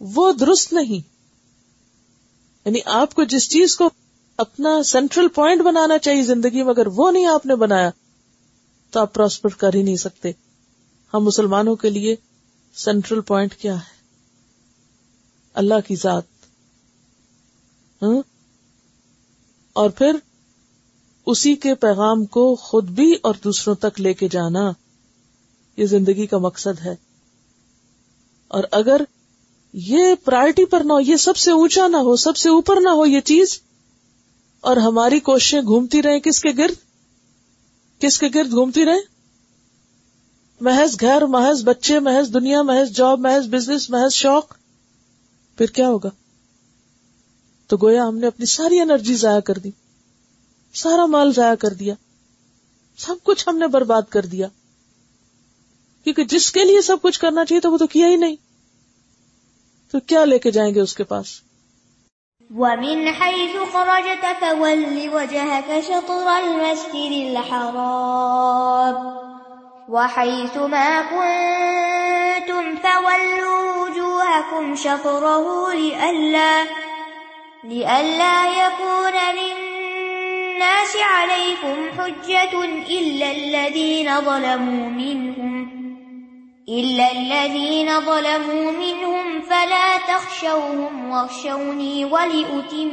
وہ 0.00 0.32
درست 0.32 0.72
نہیں۔ 0.72 1.08
یعنی 2.64 2.78
آپ 2.84 3.14
کو 3.14 3.24
جس 3.24 3.50
چیز 3.50 3.76
کو 3.76 3.90
اپنا 4.36 4.82
سینٹرل 4.82 5.28
پوائنٹ 5.28 5.62
بنانا 5.62 5.98
چاہیے 5.98 6.24
زندگی 6.24 6.62
میں، 6.62 6.70
اگر 6.70 6.86
وہ 6.86 7.10
نہیں 7.10 7.26
آپ 7.26 7.46
نے 7.46 7.54
بنایا، 7.54 7.90
تو 8.90 9.00
آپ 9.00 9.14
پراسپر 9.14 9.50
کر 9.50 9.74
ہی 9.74 9.82
نہیں 9.82 9.96
سکتے۔ 9.96 10.32
ہم 11.14 11.24
مسلمانوں 11.24 11.76
کے 11.76 11.90
لیے 11.90 12.16
سینٹرل 12.74 13.20
پوائنٹ 13.20 13.54
کیا 13.54 13.74
ہے؟ 13.74 13.94
اللہ 15.54 15.88
کی 15.88 15.96
ذات۔ 15.96 16.31
ہاں؟ 18.02 18.22
اور 19.72 19.90
پھر 19.90 20.16
اسی 21.26 21.54
کے 21.54 21.74
پیغام 21.74 22.24
کو 22.24 22.54
خود 22.54 22.90
بھی 22.90 23.14
اور 23.22 23.34
دوسروں 23.44 23.74
تک 23.74 24.00
لے 24.00 24.14
کے 24.14 24.28
جانا 24.28 24.72
یہ 25.76 25.86
زندگی 25.86 26.26
کا 26.26 26.38
مقصد 26.38 26.80
ہے۔ 26.84 26.94
اور 28.48 28.64
اگر 28.70 29.00
یہ 29.72 30.14
پرائرٹی 30.24 30.64
پر 30.64 30.80
نہ 30.84 30.92
ہو، 30.92 31.00
یہ 31.00 31.16
سب 31.16 31.36
سے 31.36 31.50
اونچا 31.50 31.88
نہ 31.88 31.96
ہو، 31.96 32.16
سب 32.16 32.36
سے 32.36 32.48
اوپر 32.48 32.80
نہ 32.80 32.88
ہو 32.88 33.06
یہ 33.06 33.20
چیز، 33.20 33.60
اور 34.60 34.76
ہماری 34.76 35.20
کوششیں 35.20 35.62
گھومتی 35.62 36.02
رہے 36.02 36.20
کس 36.20 36.40
کے 36.40 36.48
گرد؟ 36.58 36.74
کس 38.00 38.18
کے 38.18 38.26
گرد 38.34 38.50
گھومتی 38.50 38.84
رہے 38.84 39.12
محض 40.60 41.00
گھر، 41.00 41.22
محض 41.22 41.64
بچے، 41.64 42.00
محض 42.00 42.34
دنیا، 42.34 42.62
محض 42.62 42.90
جاب 42.90 43.20
محض 43.20 43.46
بزنس 43.46 43.90
محض 43.90 44.12
شوق، 44.12 44.54
پھر 45.56 45.66
کیا 45.66 45.88
ہوگا؟ 45.88 46.08
تو 47.72 47.78
گویا 47.82 48.08
ہم 48.08 48.18
نے 48.18 48.26
اپنی 48.26 48.46
ساری 48.46 48.80
انرجی 48.80 49.14
ضائع 49.14 49.40
کر 49.40 49.54
دی۔ 49.54 49.70
سارا 50.74 51.06
مال 51.06 51.32
ضائع 51.32 51.54
کر 51.54 51.70
دیا۔ 51.70 51.94
سب 52.98 53.14
کچھ 53.22 53.48
ہم 53.48 53.58
نے 53.58 53.66
برباد 53.66 54.02
کر 54.10 54.26
دیا۔ 54.26 54.48
کیونکہ 56.04 56.24
جس 56.24 56.52
کے 56.52 56.64
لیے 56.64 56.82
سب 56.82 56.96
کچھ 57.02 57.20
کرنا 57.20 57.44
چاہیے 57.44 57.60
تو 57.60 57.72
وہ 57.72 57.78
تو 57.78 57.86
کیا 57.86 58.06
ہی 58.06 58.16
نہیں۔ 58.16 58.36
تو 59.92 60.00
کیا 60.00 60.24
لے 60.24 60.38
کے 60.38 60.50
جائیں 60.50 60.74
گے 60.74 60.80
اس 60.80 60.94
کے 60.94 61.04
پاس؟ 61.04 61.26
ومن 62.50 63.08
حيث 63.20 63.72
خرجت 63.72 64.24
فول 64.40 65.08
وجهك 65.12 65.70
شطر 65.86 66.26
المسجد 66.26 67.26
الحرام 67.26 69.06
وحيث 69.88 70.56
ما 70.56 71.02
كنتم 71.10 72.74
فولوا 72.82 73.82
وجوهكم 73.82 74.74
شطره 74.74 75.72
لئلا 75.74 76.64
لئلا 77.64 78.46
يكون 78.46 79.12
للناس 79.34 80.96
عليكم 80.96 81.90
حجة 81.98 82.64
إلا 82.90 83.30
الذين 83.30 84.20
ظلموا 84.20 84.88
منهم، 84.88 85.68
إلا 86.68 87.12
الذين 87.12 88.00
ظلموا 88.00 88.72
منهم 88.72 89.40
فلا 89.40 89.96
تخشوهم 89.98 91.10
واخشوني 91.10 92.04
ولأتم 92.04 92.90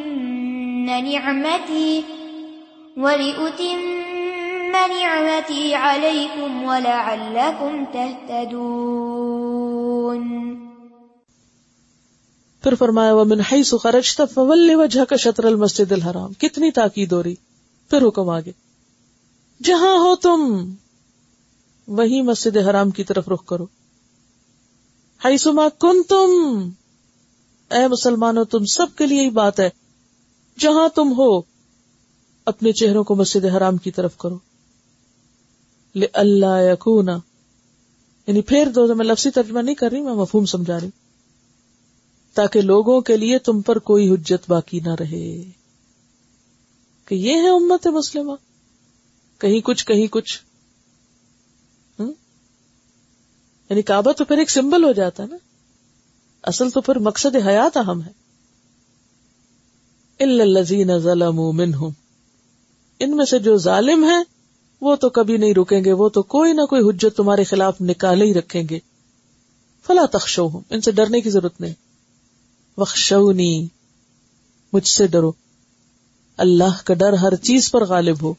نعمتي 0.86 2.04
ولأتم 2.98 3.80
نعمتي 4.72 5.76
عليكم 5.76 6.64
ولعلكم 6.64 7.86
تهتدون. 7.86 9.40
پھر 12.64 12.76
فرمایا 12.76 13.16
وہ 13.16 13.24
من 13.24 13.40
حیث 13.40 13.74
خرجت 13.84 14.22
فول 14.34 14.76
وجہ 14.76 15.06
کا 15.06 15.16
شطر 15.16 15.44
المسجد 15.44 15.92
الحرام۔ 15.92 16.34
کتنی 16.34 16.72
تاکید 16.72 17.12
ہو 17.12 17.24
رہی؟ 17.24 17.36
پھر 17.90 18.08
حکم 18.08 18.30
آگے۔ 18.30 18.52
جہاں 19.64 19.98
ہو 19.98 20.16
تم، 20.16 20.70
وہی 21.88 22.22
مسجد 22.22 22.58
حرام 22.58 22.90
کی 22.90 23.04
طرف 23.04 23.30
رخ 23.30 23.46
کرو۔ 23.46 23.66
حیثما 25.26 25.70
کن 25.70 26.04
تم 26.04 26.30
اے 27.72 27.88
مسلمانوں، 27.88 28.46
تم 28.46 28.66
سب 28.66 28.88
کے 28.98 29.06
لیے 29.06 29.22
ہی 29.22 29.30
بات 29.30 29.60
ہے۔ 29.60 29.70
جہاں 30.60 30.90
تم 30.90 31.14
ہو، 31.18 31.42
اپنے 32.46 32.72
چہروں 32.72 33.04
کو 33.04 33.16
مسجد 33.16 33.46
حرام 33.46 33.78
کی 33.78 33.92
طرف 33.92 34.18
کرو۔ 34.18 34.38
لے 35.96 36.08
اللہ 36.14 36.62
یقونا 36.74 37.18
یعنی 38.28 38.42
پھر 38.42 38.72
دو 38.76 38.96
میں 38.96 39.06
لفظی 39.06 39.30
ترجمہ 39.30 39.60
نہیں 39.60 39.76
کر 39.76 39.92
رہی، 39.92 40.02
میں 40.02 40.14
مفہوم 40.14 40.46
سمجھا 40.46 40.80
رہی۔ 40.80 40.90
تاکہ 42.40 42.62
لوگوں 42.62 43.02
کے 43.02 43.18
لیے 43.18 43.40
تم 43.40 43.62
پر 43.62 43.80
کوئی 43.80 44.14
حجت 44.14 44.50
باقی 44.50 44.80
نہ 44.80 44.96
رہے۔ 45.00 45.44
کہ 47.06 47.16
یہ 47.16 47.34
ہے 47.34 47.50
امت 47.50 47.88
مسلمہ۔ 47.88 48.32
کہیں 49.40 49.60
کچھ 49.60 49.86
کہیں 49.86 50.08
کچھ۔ 50.08 50.42
یعنی 53.70 53.82
کعبہ 53.82 54.12
تو 54.12 54.26
پھر 54.26 54.38
ایک 54.38 54.52
سمبل 54.52 54.84
ہو 54.84 54.92
جاتا 54.92 55.24
ہے 55.24 55.28
نا۔ 55.28 55.38
اصل 56.44 56.70
تو 56.70 56.82
پھر 56.82 57.00
مقصد 57.00 57.36
حیات 57.48 57.78
اہم 57.78 58.02
ہے۔ 58.04 58.12
الزین 60.20 61.00
ظلم 61.00 61.40
ان 63.00 63.16
میں 63.16 63.26
سے 63.26 63.40
جو 63.40 63.58
ظالم 63.58 64.04
ہیں، 64.04 64.24
وہ 64.82 64.96
تو 64.96 65.10
کبھی 65.10 65.38
نہیں 65.38 65.54
رکیں 65.54 65.84
گے، 65.84 65.92
وہ 65.92 66.10
تو 66.10 66.24
کوئی 66.24 66.54
نہ 66.54 66.62
کوئی 66.62 66.90
حجت 66.90 67.18
تمہارے 67.18 67.44
خلاف 67.44 67.82
نکالے 67.82 68.26
ہی 68.26 68.34
رکھیں 68.34 68.64
گے۔ 68.70 68.80
فلا 69.88 70.06
تخشو 70.12 70.48
ہوں 70.48 70.62
ان 70.70 70.82
سے 70.82 70.92
ڈرنے 70.92 71.22
کی 71.22 71.30
ضرورت 71.30 71.62
نہیں۔ 71.62 71.89
وخشونی، 72.80 73.68
مجھ 74.74 74.88
سے 74.88 75.08
ڈرو۔ 75.08 75.32
اللہ 76.38 76.82
کا 76.86 76.94
ڈر 76.94 77.14
ہر 77.14 77.36
چیز 77.36 77.72
پر 77.72 77.86
غالب 77.86 78.22
ہو۔ 78.22 78.34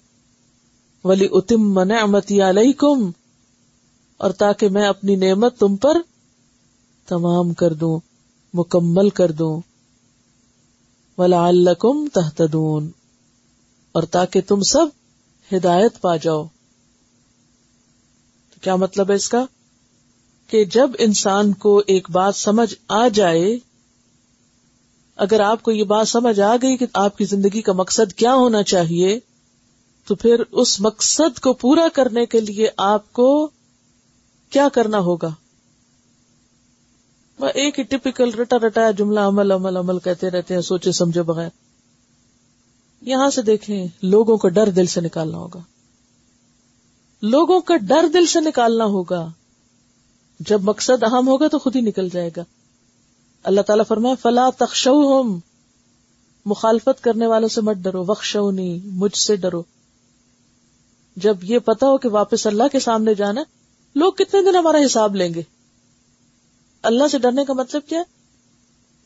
ولی 1.04 1.28
اتم 1.30 1.82
نعمتی 1.82 2.42
علیکم، 2.42 3.10
اور 4.16 4.30
تاکہ 4.30 4.68
میں 4.68 4.88
اپنی 4.88 5.16
نعمت 5.16 5.58
تم 5.58 5.76
پر 5.76 5.96
تمام 7.06 7.54
کر 7.54 7.72
دوں، 7.72 8.00
مکمل 8.54 9.08
کر 9.08 9.30
دوں۔ 9.30 9.60
وَلَعَلَّكُمْ 11.18 12.08
تَحْتَدُونَ 12.12 12.86
اور 13.92 14.02
تاکہ 14.02 14.40
تم 14.40 14.60
سب 14.60 14.86
ہدایت 15.52 16.00
پا 16.00 16.16
جاؤ۔ 16.16 16.44
تو 18.50 18.60
کیا 18.60 18.76
مطلب 18.76 19.10
ہے 19.10 19.14
اس 19.14 19.28
کا؟ 19.28 19.44
کہ 20.46 20.64
جب 20.64 20.90
انسان 20.98 21.52
کو 21.52 21.82
ایک 21.86 22.10
بات 22.10 22.36
سمجھ 22.36 22.74
آ 22.88 23.08
جائے 23.08 23.58
اگر 25.20 25.40
آپ 25.40 25.62
کو 25.62 25.70
یہ 25.70 25.84
بات 25.84 26.08
سمجھ 26.08 26.40
آ 26.40 26.56
گئی 26.62 26.76
کہ 26.76 26.86
آپ 26.94 27.18
کی 27.18 27.24
زندگی 27.24 27.62
کا 27.62 27.72
مقصد 27.72 28.12
کیا 28.12 28.34
ہونا 28.34 28.62
چاہیے، 28.62 29.20
تو 30.06 30.14
پھر 30.14 30.42
اس 30.50 30.80
مقصد 30.80 31.38
کو 31.38 31.52
پورا 31.52 31.88
کرنے 31.92 32.26
کے 32.26 32.40
لیے 32.40 32.68
آپ 32.76 33.12
کو 33.12 33.50
کیا 34.50 34.68
کرنا 34.68 34.98
ہوگا؟ 34.98 35.28
ایک 37.54 37.78
ہی 37.78 37.84
ٹپکل 37.84 38.30
رٹا 38.30 38.56
رٹایا 38.56 38.90
جملہ 38.90 39.20
عمل 39.20 39.50
عمل 39.50 39.76
عمل 39.76 39.98
کہتے 39.98 40.30
رہتے 40.30 40.54
ہیں، 40.54 40.60
سوچے 40.60 40.92
سمجھے 40.92 41.22
بغیر۔ 41.22 41.48
یہاں 43.02 43.30
سے 43.30 43.42
دیکھیں، 43.42 43.86
لوگوں 44.02 44.36
کو 44.36 44.48
ڈر 44.48 44.70
دل 44.70 44.86
سے 44.86 45.00
نکالنا 45.00 45.38
ہوگا۔ 45.38 45.60
لوگوں 47.22 47.60
کا 47.60 47.76
ڈر 47.76 48.08
دل 48.12 48.26
سے 48.26 48.40
نکالنا 48.40 48.84
ہوگا۔ 48.84 49.28
جب 50.40 50.62
مقصد 50.62 51.02
اہم 51.02 51.28
ہوگا 51.28 51.48
تو 51.48 51.58
خود 51.58 51.76
ہی 51.76 51.80
نکل 51.80 52.08
جائے 52.08 52.30
گا۔ 52.36 52.44
اللہ 53.42 53.60
تعالیٰ 53.60 53.84
فرمائے، 53.88 54.14
فلا 54.22 54.48
تخشو 54.58 55.20
ہم 55.20 55.38
مخالفت 56.44 57.02
کرنے 57.02 57.26
والوں 57.26 57.48
سے 57.48 57.60
مت 57.60 57.76
ڈرو 57.76 58.04
بخشو 58.04 58.50
مجھ 58.84 59.16
سے 59.16 59.36
ڈرو۔ 59.36 59.62
جب 61.16 61.36
یہ 61.42 61.58
پتا 61.58 61.86
ہو 61.86 61.98
کہ 61.98 62.08
واپس 62.08 62.46
اللہ 62.46 62.62
کے 62.72 62.80
سامنے 62.80 63.14
جانا 63.14 63.42
لوگ 63.94 64.12
کتنے 64.12 64.42
دن 64.42 64.56
ہمارا 64.56 64.78
حساب 64.86 65.16
لیں 65.16 65.34
گے؟ 65.34 65.42
اللہ 66.82 67.08
سے 67.08 67.18
ڈرنے 67.18 67.44
کا 67.44 67.52
مطلب 67.52 67.82
کیا 67.86 68.02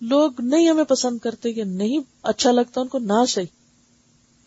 لوگ 0.01 0.31
نہیں 0.39 0.69
ہمیں 0.69 0.85
پسند 0.85 1.19
کرتے 1.19 1.51
یا 1.51 1.65
نہیں 1.65 1.99
اچھا 2.23 2.51
لگتا، 2.51 2.81
ان 2.81 2.89
کو 2.89 2.99
نہ 2.99 3.25
صحیح۔ 3.29 3.47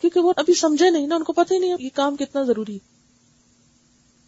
کیونکہ 0.02 0.20
وہ 0.20 0.34
ابھی 0.36 0.54
سمجھے 0.54 0.90
نہیں 0.90 1.08
نا، 1.08 1.16
ان 1.16 1.24
کو 1.24 1.34
پتہ 1.34 1.54
ہی 1.54 1.60
نہیں 1.60 1.76
یہ 1.80 1.90
کام 1.94 2.16
کتنا 2.16 2.44
ضروری 2.44 2.74
ہے۔ 2.74 2.98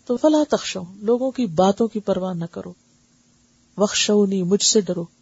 تو 0.05 0.17
فلاں 0.17 0.45
تخشو 0.49 0.81
لوگوں 0.95 1.31
کی 1.31 1.45
باتوں 1.45 1.87
کی 1.87 1.99
پرواہ 1.99 2.33
نہ 2.33 2.45
کرو۔ 2.51 2.73
بخشو 3.77 4.25
نہیں 4.25 4.43
مجھ 4.43 4.63
سے 4.63 4.81
ڈرو۔ 4.81 5.18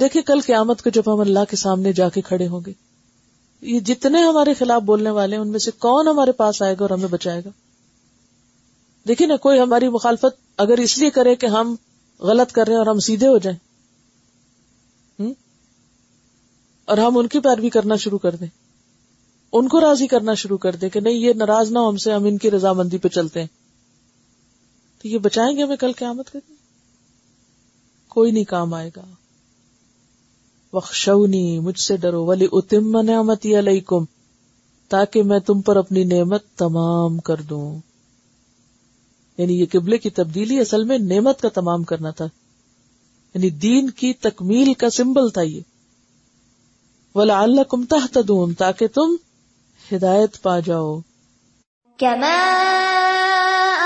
دیکھیں 0.00 0.22
کل 0.22 0.40
قیامت 0.40 0.82
کو 0.82 0.90
جب 0.90 1.02
ہم 1.06 1.20
اللہ 1.20 1.38
کے 1.50 1.56
سامنے 1.56 1.92
جا 1.92 2.08
کے 2.08 2.20
کھڑے 2.20 2.48
ہوں 2.48 2.60
گے، 2.66 2.72
یہ 3.60 3.80
جتنے 3.80 4.22
ہمارے 4.22 4.54
خلاف 4.54 4.82
بولنے 4.82 5.10
والے 5.10 5.36
ہیں، 5.36 5.42
ان 5.42 5.50
میں 5.50 5.58
سے 5.58 5.70
کون 5.70 6.08
ہمارے 6.08 6.32
پاس 6.32 6.62
آئے 6.62 6.74
گا 6.74 6.84
اور 6.84 6.90
ہمیں 6.90 7.08
بچائے 7.08 7.42
گا؟ 7.44 7.50
دیکھیے 9.08 9.28
نا، 9.28 9.36
کوئی 9.36 9.60
ہماری 9.60 9.88
مخالفت 9.88 10.40
اگر 10.56 10.78
اس 10.78 10.98
لیے 10.98 11.10
کرے 11.10 11.34
کہ 11.34 11.46
ہم 11.46 11.76
غلط 12.20 12.52
کر 12.52 12.66
رہے 12.66 12.72
ہیں 12.72 12.78
اور 12.78 12.86
ہم 12.86 12.98
سیدھے 12.98 13.26
ہو 13.26 13.38
جائیں۔ 13.38 13.58
اور 16.84 16.98
ہم 16.98 17.18
ان 17.18 17.26
کی 17.26 17.40
پیروی 17.40 17.68
کرنا 17.68 17.96
شروع 17.96 18.18
کر 18.18 18.36
دیں۔ 18.36 18.46
ان 19.52 19.68
کو 19.68 19.80
راضی 19.80 20.06
کرنا 20.06 20.34
شروع 20.34 20.58
کر 20.58 20.76
دیں 20.76 20.88
کہ 20.88 21.00
نہیں، 21.00 21.14
یہ 21.14 21.32
ناراض 21.32 21.72
نہ 21.72 21.78
ہو، 21.78 21.88
ہم 21.88 21.96
سے 21.96 22.12
ہم 22.12 22.24
ان 22.24 22.38
کی 22.38 22.50
رضامندی 22.50 22.98
پہ 22.98 23.08
چلتے 23.08 23.40
ہیں۔ 23.40 23.46
تو 25.02 25.08
یہ 25.08 25.18
بچائیں 25.18 25.56
گے 25.56 25.62
ہمیں 25.62 25.76
کل 25.76 25.92
قیامت 25.92 26.30
کرنے 26.30 26.54
کوئی 28.08 28.32
نہیں 28.32 28.44
کام 28.44 28.74
آئے 28.74 28.90
گا۔ 28.96 29.02
وخشونی 30.72 31.60
مجھ 31.60 31.80
سے 31.80 31.96
ڈرو، 31.96 32.24
ولی 32.24 32.46
اتم 32.52 33.00
نعمتی 33.00 33.58
علیکم، 33.58 34.04
تاکہ 34.88 35.22
میں 35.22 35.38
تم 35.38 35.60
پر 35.60 35.76
اپنی 35.76 36.04
نعمت 36.04 36.44
تمام 36.56 37.18
کر 37.18 37.36
دوں۔ 37.36 37.78
یعنی 39.38 39.60
یہ 39.60 39.66
قبلے 39.72 39.98
کی 39.98 40.10
تبدیلی 40.10 40.60
اصل 40.60 40.84
میں 40.84 40.98
نعمت 40.98 41.40
کا 41.40 41.48
تمام 41.48 41.84
کرنا 41.84 42.10
تھا۔ 42.10 42.24
یعنی 43.34 43.50
دین 43.50 43.90
کی 43.90 44.12
تکمیل 44.12 44.74
کا 44.74 44.90
سمبل 44.90 45.30
تھا 45.30 45.42
یہ۔ 45.42 45.60
ولا 47.14 47.40
اللہ 47.40 47.62
کم 47.62 47.84
تحتدون، 47.84 48.54
تاکہ 48.54 48.86
تم 48.86 49.16
ہدایت 49.92 50.42
پا 50.42 50.60
جاؤ۔ 50.60 51.00
كما 51.96 52.64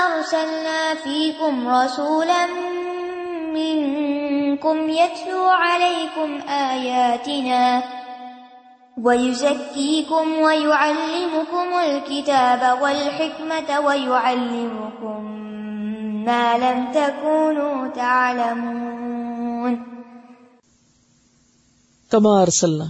أرسلنا 0.07 0.93
فيكم 1.03 1.67
رسولا 1.67 2.47
منكم 4.63 4.89
يتلو 4.89 5.45
عليكم 5.45 6.41
آياتنا 6.47 7.81
ويزكيكم 8.97 10.33
ويعلمكم 10.41 11.73
الكتاب 11.73 12.61
والحكمة 12.81 13.79
ويعلمكم 13.85 15.25
ما 16.25 16.57
لم 16.57 16.85
تكونوا 16.93 17.87
تعلمون. 17.95 19.75
کما 22.11 22.41
ارسلنا 22.41 22.85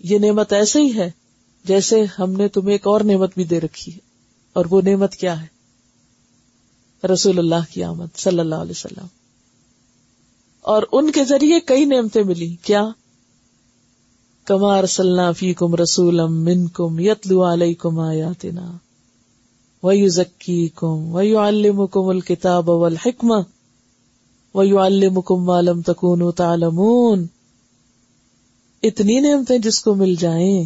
یہ 0.00 0.18
نعمت 0.18 0.52
ایسے 0.52 0.80
ہی 0.80 0.98
ہے 0.98 1.10
جیسے 1.64 2.04
ہم 2.18 2.32
نے 2.32 2.48
تمہیں 2.48 2.72
ایک 2.72 2.86
اور 2.86 3.00
نعمت 3.00 3.34
بھی 3.34 3.44
دے 3.44 3.60
رکھی 3.60 3.92
ہے، 3.94 3.98
اور 4.52 4.64
وہ 4.70 4.80
نعمت 4.82 5.14
کیا 5.14 5.40
ہے؟ 5.42 5.46
رسول 7.06 7.38
اللہ 7.38 7.70
کی 7.70 7.84
آمد، 7.84 8.16
صلی 8.16 8.38
اللہ 8.38 8.54
علیہ 8.54 8.70
وسلم۔ 8.70 9.06
اور 10.66 10.82
ان 10.92 11.10
کے 11.10 11.24
ذریعے 11.24 11.60
کئی 11.60 11.84
نعمتیں 11.84 12.22
ملی۔ 12.22 12.54
کیا؟ 12.62 12.82
کمار 14.46 14.86
صلی 14.86 15.28
فی 15.38 15.52
کم 15.54 15.74
رسول 15.74 16.20
من 16.28 16.66
کم 16.68 16.98
یتلو 16.98 17.42
علیہ 17.52 17.74
کم 17.74 17.98
آیاتنا 18.00 18.66
ویو 19.82 20.08
ذکی 20.08 20.68
کم 20.74 21.14
ویو 21.14 21.38
علم 21.38 21.86
کم 21.86 22.08
الکتاب 22.08 22.68
والحکم 22.68 23.30
ویو 24.54 24.78
علم 24.78 25.20
کم 25.20 25.48
والم 25.48 25.82
تکون 25.82 26.30
تعلمون۔ 26.32 27.26
اتنی 28.82 29.20
نعمتیں 29.20 29.58
جس 29.58 29.80
کو 29.82 29.94
مل 29.94 30.14
جائیں 30.14 30.64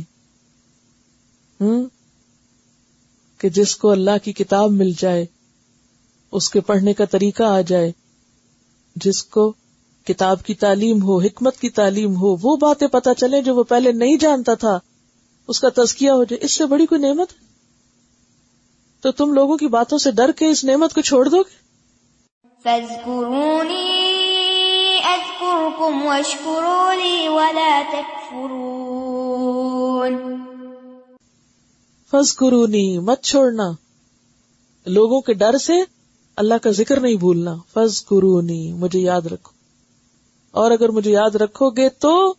کہ 3.41 3.49
جس 3.49 3.77
کو 3.77 3.91
اللہ 3.91 4.25
کی 4.25 4.33
کتاب 4.33 4.71
مل 4.73 4.93
جائے، 4.99 5.25
اس 6.33 6.51
کے 6.51 6.61
پڑھنے 6.61 6.93
کا 6.95 7.05
طریقہ 7.05 7.43
آ 7.43 7.61
جائے، 7.61 7.91
جس 8.97 9.25
کو 9.25 9.53
کتاب 10.07 10.43
کی 10.43 10.55
تعلیم 10.55 11.03
ہو 11.03 11.21
حکمت 11.21 11.57
کی 11.57 11.69
تعلیم 11.69 12.17
ہو 12.17 12.37
وہ 12.43 12.57
باتیں 12.57 12.89
پتہ 12.89 13.11
چلے 13.17 13.43
جو 13.43 13.55
وہ 13.55 13.63
پہلے 13.63 13.93
نہیں 13.93 14.17
جانتا 14.17 14.55
تھا۔ 14.55 14.79
اس 15.49 15.61
کا 15.61 15.69
تزکیہ 15.75 16.11
ہو 16.11 16.25
جائے 16.25 16.45
اس 16.45 16.53
سے 16.57 16.67
بڑی 16.67 16.87
کوئی 16.87 17.01
نعمت؟ 17.01 17.29
تو 19.03 19.13
تم 19.13 19.33
لوگوں 19.33 19.57
کی 19.57 19.67
باتوں 19.67 19.99
سے 19.99 20.11
ڈر 20.11 20.33
کے 20.33 20.47
اس 20.47 20.65
نعمت 20.65 20.95
کو 20.95 21.01
چھوڑ 21.01 21.29
دو 21.29 21.43
گے؟ 21.43 21.61
فض 32.11 32.37
قرونی 32.37 32.99
مت 32.99 33.23
چھوڑنا۔ 33.23 33.71
لوگوں 34.87 35.21
کے 35.21 35.33
ڈر 35.33 35.59
سے 35.59 35.73
اللہ 36.37 36.55
کا 36.63 36.71
ذکر 36.71 37.01
نہیں 37.01 37.15
بھولنا۔ 37.15 37.55
فض 37.73 38.05
قرونی 38.05 38.73
مجھے 38.73 39.01
یاد 39.01 39.27
رکھو۔ 39.27 39.60
اور 40.51 40.71
اگر 40.71 40.89
مجھے 40.89 41.11
یاد 41.11 41.31
رکھو 41.31 41.71
گے 41.71 41.89
تو 41.89 42.35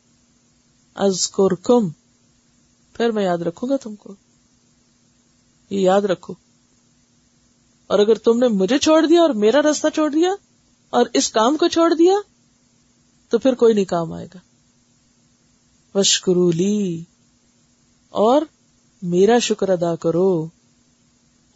از 0.96 1.30
کم 1.64 1.90
پھر 2.94 3.12
میں 3.12 3.24
یاد 3.24 3.38
رکھوں 3.38 3.70
گا 3.70 3.78
تم 3.78 3.96
کو۔ 3.96 4.16
یہ 5.70 5.80
یاد 5.80 6.02
رکھو۔ 6.02 6.34
اور 7.88 8.00
اگر 8.00 8.16
تم 8.16 8.38
نے 8.40 8.48
مجھے 8.48 8.78
چھوڑ 8.78 9.06
دیا 9.06 9.22
اور 9.22 9.30
میرا 9.30 9.62
راستہ 9.62 9.88
چھوڑ 9.94 10.12
دیا 10.12 10.30
اور 10.90 11.06
اس 11.14 11.32
کام 11.32 11.58
کو 11.58 11.68
چھوڑ 11.68 11.94
دیا، 11.94 12.14
تو 13.30 13.40
پھر 13.40 13.54
کوئی 13.54 13.74
نہیں 13.74 13.86
کام 13.86 14.14
آئے 14.14 14.28
گا۔ 14.34 14.40
وشکرولی 15.98 17.04
اور 18.10 18.42
میرا 19.02 19.40
شکر 19.40 19.70
ادا 19.70 19.96
کرو۔ 19.96 20.48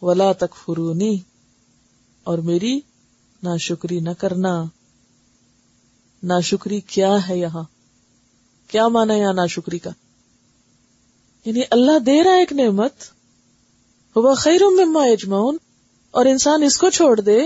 ولا 0.02 0.32
تک 0.32 0.56
فرونی 0.64 1.18
اور 2.24 2.38
میری 2.38 2.80
نا 3.42 3.56
شکری 3.56 4.00
نہ 4.00 4.10
کرنا۔ 4.18 4.64
نا 6.22 6.40
شکری 6.40 6.80
کیا 6.80 7.28
ہے 7.28 7.38
یہاں؟ 7.38 7.62
کیا 8.68 8.88
مانا 8.88 9.14
یہاں 9.14 9.32
نا 9.32 9.46
شکری 9.46 9.78
کا؟ 9.78 9.90
یعنی 11.44 11.60
اللہ 11.70 11.98
دے 11.98 12.24
رہا 12.24 12.34
ایک 12.34 12.52
نعمت 12.52 12.92
وہ 14.16 14.34
خیر 14.34 14.60
مما 14.64 15.02
اجماؤن 15.02 15.56
اور 16.10 16.26
انسان 16.26 16.62
اس 16.62 16.78
کو 16.78 16.90
چھوڑ 16.90 17.20
دے 17.20 17.40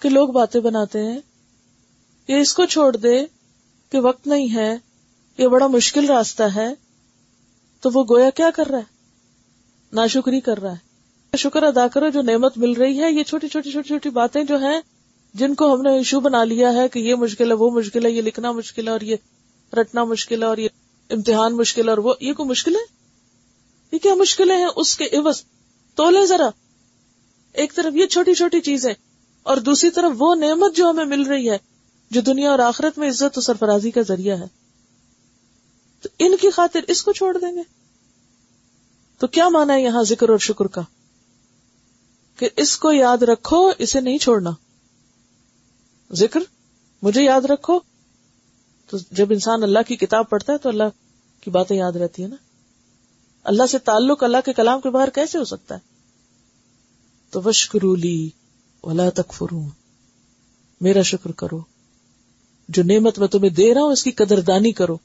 کہ 0.00 0.08
لوگ 0.08 0.28
باتیں 0.28 0.60
بناتے 0.60 1.02
ہیں 1.02 1.18
یہ 2.28 2.36
اس 2.36 2.54
کو 2.54 2.64
چھوڑ 2.64 2.96
دے 2.96 3.26
کہ 3.90 3.98
وقت 3.98 4.26
نہیں 4.26 4.54
ہے 4.54 4.78
یہ 5.38 5.48
بڑا 5.48 5.66
مشکل 5.66 6.06
راستہ 6.06 6.42
ہے، 6.42 6.74
تو 7.80 7.90
وہ 7.94 8.04
گویا 8.10 8.30
کیا 8.30 8.50
کر 8.50 8.66
رہا 8.66 8.78
ہے؟ 8.78 8.82
ناشکری 9.92 10.40
کر 10.40 10.58
رہا 10.58 10.72
ہے۔ 10.72 11.36
شکر 11.36 11.62
ادا 11.62 11.88
کرو 11.88 12.08
جو 12.08 12.22
نعمت 12.22 12.58
مل 12.58 12.72
رہی 12.72 13.02
ہے، 13.02 13.12
یہ 13.12 13.22
چھوٹی 13.22 13.48
چھوٹی 13.48 13.70
چھوٹی 13.70 13.88
چھوٹی 13.88 14.10
باتیں 14.10 14.44
جو 14.44 14.56
ہیں 14.56 14.80
جن 15.36 15.54
کو 15.54 15.74
ہم 15.74 15.82
نے 15.82 15.90
ایشو 15.90 16.20
بنا 16.20 16.44
لیا 16.44 16.72
ہے 16.72 16.88
کہ 16.88 16.98
یہ 16.98 17.14
مشکل 17.14 17.48
ہے، 17.48 17.56
وہ 17.56 17.70
مشکل 17.70 18.06
ہے، 18.06 18.10
یہ 18.10 18.22
لکھنا 18.22 18.52
مشکل 18.52 18.86
ہے 18.86 18.92
اور 18.92 19.00
یہ 19.00 19.16
رٹنا 19.80 20.04
مشکل 20.04 20.42
ہے 20.42 20.48
اور 20.48 20.56
یہ 20.56 20.68
امتحان 21.10 21.56
مشکل 21.56 21.84
ہے 21.84 21.90
اور 21.90 21.98
وہ، 21.98 22.14
یہ 22.20 22.32
کوئی 22.32 22.48
مشکل 22.48 22.76
ہے؟ 22.76 22.80
یہ 23.92 23.98
کیا 23.98 24.14
مشکلیں 24.14 24.56
ہیں 24.56 24.68
اس 24.76 24.96
کے 24.96 25.04
عوض؟ 25.04 25.42
تولے 25.94 26.26
ذرا۔ 26.26 26.48
ایک 27.52 27.74
طرف 27.74 27.96
یہ 27.96 28.06
چھوٹی 28.06 28.34
چھوٹی 28.34 28.60
چیزیں 28.60 28.94
اور 29.42 29.56
دوسری 29.56 29.90
طرف 29.90 30.12
وہ 30.18 30.34
نعمت 30.34 30.76
جو 30.76 30.90
ہمیں 30.90 31.04
مل 31.04 31.22
رہی 31.22 31.50
ہے، 31.50 31.58
جو 32.10 32.20
دنیا 32.20 32.50
اور 32.50 32.58
آخرت 32.58 32.98
میں 32.98 33.08
عزت 33.08 33.38
و 33.38 33.40
سرفرازی 33.40 33.90
کا 33.90 34.00
ذریعہ 34.02 34.38
ہے۔ 34.38 34.46
تو 36.02 36.08
ان 36.18 36.36
کی 36.36 36.50
خاطر 36.50 36.80
اس 36.88 37.02
کو 37.02 37.12
چھوڑ 37.12 37.38
دیں 37.38 37.56
گے؟ 37.56 37.62
تو 39.18 39.26
کیا 39.26 39.48
مانا 39.48 39.74
ہے 39.74 39.82
یہاں 39.82 40.02
ذکر 40.02 40.28
اور 40.28 40.38
شکر 40.38 40.66
کا؟ 40.66 40.82
کہ 42.36 42.48
اس 42.56 42.78
کو 42.78 42.92
یاد 42.92 43.22
رکھو، 43.22 43.70
اسے 43.78 44.00
نہیں 44.00 44.18
چھوڑنا۔ 44.18 44.50
ذکر، 46.12 46.40
مجھے 47.02 47.22
یاد 47.22 47.40
رکھو۔ 47.40 47.78
تو 48.90 48.98
جب 49.10 49.32
انسان 49.32 49.62
اللہ 49.62 49.78
کی 49.86 49.96
کتاب 49.96 50.30
پڑھتا 50.30 50.52
ہے 50.52 50.58
تو 50.58 50.68
اللہ 50.68 50.82
کی 51.40 51.50
باتیں 51.50 51.76
یاد 51.76 51.92
رہتی 51.92 52.22
ہے 52.22 52.28
نا۔ 52.28 52.36
اللہ 53.44 53.66
سے 53.66 53.78
تعلق 53.78 54.24
اللہ 54.24 54.36
کے 54.44 54.52
کلام 54.52 54.80
کے 54.80 54.90
باہر 54.90 55.10
کیسے 55.10 55.38
ہو 55.38 55.44
سکتا 55.44 55.74
ہے؟ 55.74 55.80
تو 57.30 57.42
وشکرولی 57.42 58.30
ولا 58.82 59.10
تکفرون 59.10 59.68
میرا 60.80 61.02
شکر 61.02 61.32
کرو۔ 61.32 61.60
جو 62.68 62.82
نعمت 62.82 63.18
میں 63.18 63.28
تمہیں 63.28 63.50
دے 63.50 63.74
رہا 63.74 63.80
ہوں، 63.80 63.92
اس 63.92 64.04
کی 64.04 64.10
قدردانی 64.10 64.72
کرو۔ 64.72 64.96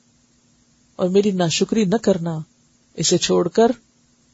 اور 0.95 1.09
میری 1.09 1.31
ناشکری 1.31 1.85
نہ 1.85 1.95
کرنا، 2.01 2.39
اسے 2.93 3.17
چھوڑ 3.17 3.47
کر 3.47 3.71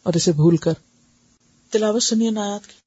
اور 0.04 0.14
اسے 0.14 0.32
بھول 0.32 0.58
کر۔ 0.58 0.74
تلاوت 1.72 2.04
سنیے 2.04 2.30
نایات 2.30 2.68
کی۔ 2.68 2.87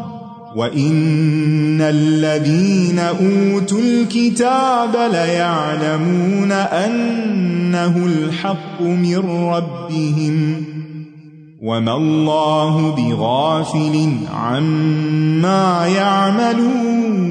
وَإِنَّ 0.55 1.81
الَّذِينَ 1.81 2.99
أُوتُوا 2.99 3.79
الْكِتَابَ 3.79 4.95
لَيَعْلَمُونَ 5.11 6.51
أَنَّهُ 6.51 8.05
الْحَقُّ 8.05 8.81
مِنْ 8.81 9.17
رَبِّهِمْ 9.29 10.63
وَمَا 11.61 11.95
اللَّهُ 11.95 12.95
بِغَافِلٍ 12.95 14.09
عَمَّا 14.33 15.87
يَعْمَلُونَ 15.87 17.30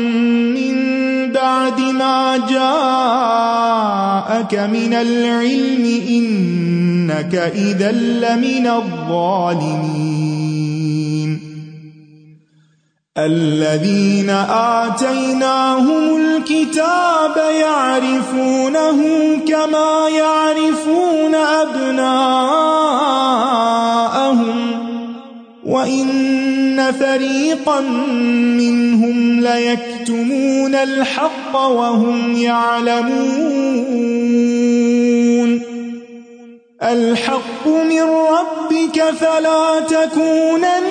ما 2.31 2.37
جاءك 4.31 4.53
من 4.55 4.93
العلم 4.93 6.01
إنك 6.09 7.35
إذا 7.35 7.91
لمن 7.91 8.67
الظالمين. 8.67 9.91
الذين 13.17 14.29
آتيناهم 14.79 16.17
الكتاب 16.17 17.37
يعرفونه 17.61 18.99
كما 19.47 20.09
يعرفون 20.09 21.35
أبناءهم، 21.35 22.41
وَإِنَّ 25.65 26.51
فَرِيقًا 26.91 27.81
مِّنْهُمْ 28.57 29.39
لَيَكْتُمُونَ 30.01 30.75
الْحَقَّ 30.75 31.55
وَهُمْ 31.55 32.35
يَعْلَمُونَ 32.35 33.21
الْحَقُّ 36.83 37.67
مِنْ 37.67 38.01
رَبِّكَ 38.01 39.03
فَلَا 39.19 39.79
تَكُونَنَّ 39.79 40.89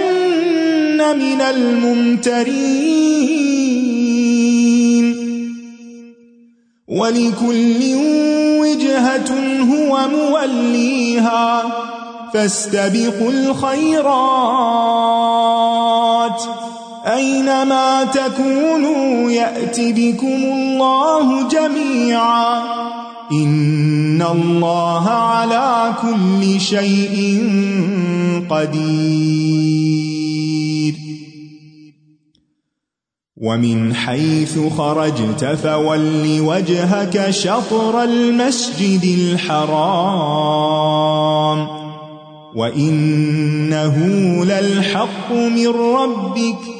مِنَ 1.18 1.40
الْمُمْتَرِينَ 1.40 2.60
وَلِكُلٍّ 6.88 7.94
وِجْهَةٌ 8.60 9.30
هُوَ 9.60 10.08
مُوَلِّيهَا 10.08 11.62
فاستبقوا 12.34 13.30
الخيرات 13.30 15.20
أينما 17.20 18.04
تكونوا 18.04 19.30
يأتي 19.30 19.92
بكم 19.92 20.26
الله 20.26 21.48
جميعا 21.48 22.62
إن 23.32 24.22
الله 24.22 25.10
على 25.10 25.94
كل 26.02 26.60
شيء 26.60 27.42
قدير 28.50 29.80
ومن 33.36 33.94
حيث 33.94 34.58
خرجت 34.78 35.44
فول 35.62 36.40
وجهك 36.40 37.30
شطر 37.30 38.02
المسجد 38.02 39.04
الحرام 39.32 40.80
وَإِنَّهُ 42.54 43.96
لَلْحَقُّ 44.44 45.32
مِنْ 45.32 45.68
رَبِّكَ 45.68 46.79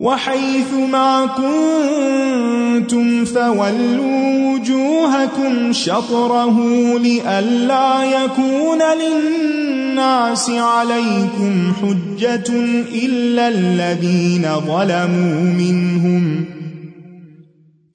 وحيث 0.00 0.72
ما 0.92 1.26
كنتم 1.26 3.24
فولوا 3.24 4.54
وجوهكم 4.54 5.72
شطره 5.72 6.58
لئلا 6.98 8.04
يكون 8.04 8.78
للناس 9.00 10.50
عليكم 10.50 11.72
حجة 11.82 12.52
إلا 13.04 13.48
الذين 13.48 14.48
ظلموا 14.66 15.40
منهم 15.58 16.44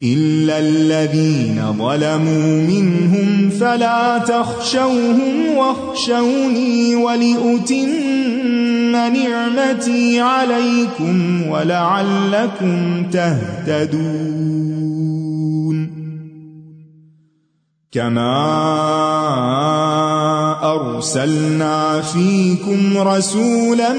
إلا 0.03 0.59
الذين 0.59 1.61
ظلموا 1.77 2.61
منهم 2.61 3.49
فلا 3.49 4.17
تخشوهم 4.17 5.55
واخشوني 5.57 6.95
ولأتم 6.95 7.89
نعمتي 8.95 10.19
عليكم 10.19 11.47
ولعلكم 11.47 13.03
تهتدون 13.11 14.65
كما 17.91 18.35
أرسلنا 20.63 22.01
فيكم 22.01 22.97
رسولا 22.97 23.93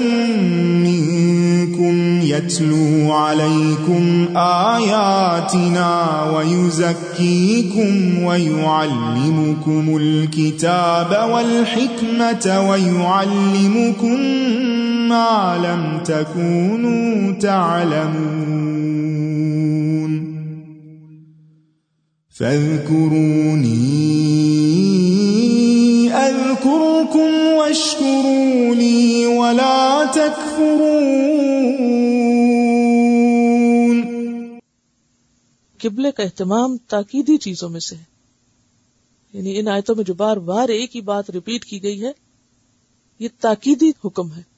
منكم 0.85 2.21
يتلو 2.21 3.11
عليكم 3.11 4.27
آياتنا 4.37 6.23
ويزكيكم 6.35 8.23
ويعلمكم 8.23 9.97
الكتاب 10.01 11.29
والحكمة 11.31 12.69
ويعلمكم 12.69 14.17
ما 15.07 15.57
لم 15.57 16.03
تكونوا 16.03 17.39
تعلمون. 17.39 18.47
فاذكروني 22.37 23.87
أذكركم 26.09 27.33
واشكروا 27.57 28.75
لي 28.75 29.25
ولا 29.25 30.03
تكفرون. 30.13 30.97
قبلے 35.83 36.11
کا 36.11 36.23
اہتمام 36.23 36.77
تاکیدی 36.77 37.37
چیزوں 37.37 37.69
میں 37.69 37.79
سے 37.79 37.95
ہے. 37.95 38.03
یعنی 39.33 39.59
ان 39.59 39.67
آیتوں 39.67 39.95
میں 39.95 40.03
جو 40.03 40.13
بار 40.13 40.37
بار 40.37 40.69
ایک 40.69 40.95
ہی 40.95 41.01
بات 41.01 41.29
ریپیٹ 41.29 41.65
کی 41.65 41.83
گئی 41.83 42.03
ہے، 42.03 42.11
یہ 43.19 43.27
تاکیدی 43.41 43.91
حکم 44.05 44.31
ہے۔ 44.31 44.56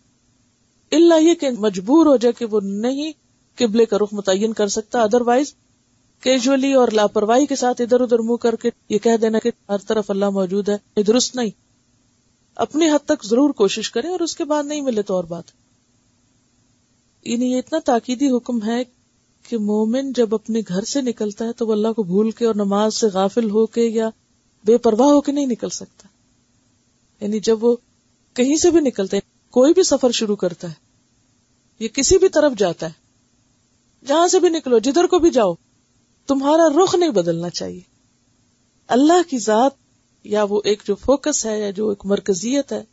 اللہ 0.92 1.22
یہ 1.22 1.34
کہ 1.34 1.50
مجبور 1.50 2.06
ہو 2.06 2.16
جائے 2.16 2.34
کہ 2.34 2.46
وہ 2.46 2.60
نہیں 2.64 3.12
قبلے 3.56 3.86
کا 3.86 3.98
رخ 3.98 4.08
متعین 4.12 4.54
کر 4.54 4.68
سکتا 4.68 5.02
ادر 5.02 5.22
وائز 5.22 5.54
کیجولی 6.22 6.74
اور 6.74 6.88
لاپرواہی 6.88 7.46
کے 7.46 7.56
ساتھ 7.56 7.82
ادھر 7.82 8.02
ادھر 8.02 8.20
منہ 8.20 8.36
کر 8.36 8.56
کے 8.56 8.70
یہ 8.90 8.98
کہہ 8.98 9.18
دینا 9.22 9.40
کہ 9.40 9.52
ہر 9.70 9.78
طرف 9.78 10.10
اللہ 10.10 10.30
موجود 10.30 10.70
ہے، 10.70 10.78
یہ 10.98 11.04
درست 11.04 11.36
نہیں۔ 11.36 11.50
اپنی 12.56 12.90
حد 12.90 13.06
تک 13.06 13.26
ضرور 13.26 13.50
کوشش 13.50 13.92
کرے 13.92 14.08
اور 14.08 14.20
اس 14.20 14.36
کے 14.36 14.44
بعد 14.44 14.64
نہیں 14.64 14.82
ملے 14.82 15.02
تو 15.02 15.16
اور 15.16 15.24
بات۔ 15.24 15.44
یعنی 17.24 17.52
یہ 17.52 17.58
اتنا 17.58 17.80
تاکیدی 17.86 18.30
حکم 18.30 18.64
ہے 18.66 18.84
کہ 19.50 19.58
مومن 19.58 20.14
جب 20.14 20.36
اپنے 20.36 20.60
گھر 20.68 20.82
سے 20.82 21.02
نکلتا 21.02 21.46
ہے 21.46 21.54
تو 21.54 21.68
وہ 21.68 21.72
اللہ 21.72 21.88
کو 21.88 22.04
بھول 22.04 22.32
کے 22.32 22.46
اور 22.46 22.56
نماز 22.56 22.96
سے 22.96 23.08
غافل 23.08 23.50
ہو 23.50 23.66
کے 23.66 23.82
یا 23.82 24.10
بے 24.66 24.78
پرواہ 24.78 25.08
ہو 25.08 25.22
کے 25.22 25.32
نہیں 25.32 25.46
نکل 25.46 25.70
سکتا۔ 25.70 26.08
یعنی 27.26 27.40
جب 27.40 27.64
وہ 27.64 27.76
کہیں 28.34 28.58
سے 28.58 28.72
بھی 28.72 28.80
نکلتا 28.80 29.18
ہے 29.18 29.29
کوئی 29.52 29.74
بھی 29.74 29.84
سفر 29.84 30.12
شروع 30.12 30.36
کرتا 30.36 30.68
ہے، 30.68 30.74
یہ 31.80 31.88
کسی 31.88 32.18
بھی 32.18 32.30
طرف 32.30 32.58
جاتا 32.58 32.86
ہے، 32.86 34.06
جہاں 34.06 34.28
سے 34.28 34.40
بھی 34.40 34.50
نکلو، 34.50 34.80
جدھر 34.80 35.08
کو 35.08 35.20
بھی 35.20 35.30
جاؤ، 35.30 35.54
تمہارا 36.30 36.84
رخ 36.84 36.96
نہیں 36.96 37.10
بدلنا 37.10 37.50
چاہیے۔ 37.50 37.82
اللہ 38.88 39.30
کی 39.30 39.38
ذات 39.38 39.72
یا 40.24 40.44
وہ 40.44 40.62
ایک 40.66 40.84
جو 40.86 40.96
فوکس 40.96 41.46
ہے، 41.46 41.60
یا 41.60 41.70
جو 41.70 41.90
ایک 41.90 42.06
مرکزیت 42.06 42.72
ہے، 42.72 42.84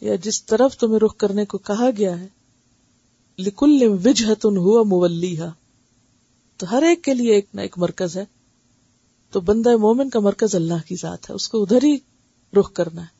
یا 0.00 0.14
جس 0.14 0.44
طرف 0.44 0.76
تمہیں 0.76 0.98
رخ 0.98 1.16
کرنے 1.16 1.44
کو 1.44 1.58
کہا 1.58 1.90
گیا 1.98 2.20
ہے، 2.20 2.28
لکل 3.38 3.82
وجہتن 4.04 4.56
ہوا 4.56 4.82
مولیہ 4.82 5.44
تو 6.56 6.70
ہر 6.70 6.82
ایک 6.82 7.02
کے 7.04 7.14
لیے 7.14 7.34
ایک 7.34 7.46
نہ 7.54 7.60
ایک 7.60 7.78
مرکز 7.78 8.16
ہے۔ 8.16 8.24
تو 9.30 9.40
بندہ 9.40 9.76
مومن 9.76 10.10
کا 10.10 10.20
مرکز 10.20 10.54
اللہ 10.54 10.86
کی 10.86 10.96
ذات 10.96 11.30
ہے، 11.30 11.34
اس 11.34 11.48
کو 11.48 11.62
ادھر 11.62 11.84
ہی 11.84 11.96
رخ 12.52 12.72
کرنا 12.72 13.02
ہے۔ 13.02 13.17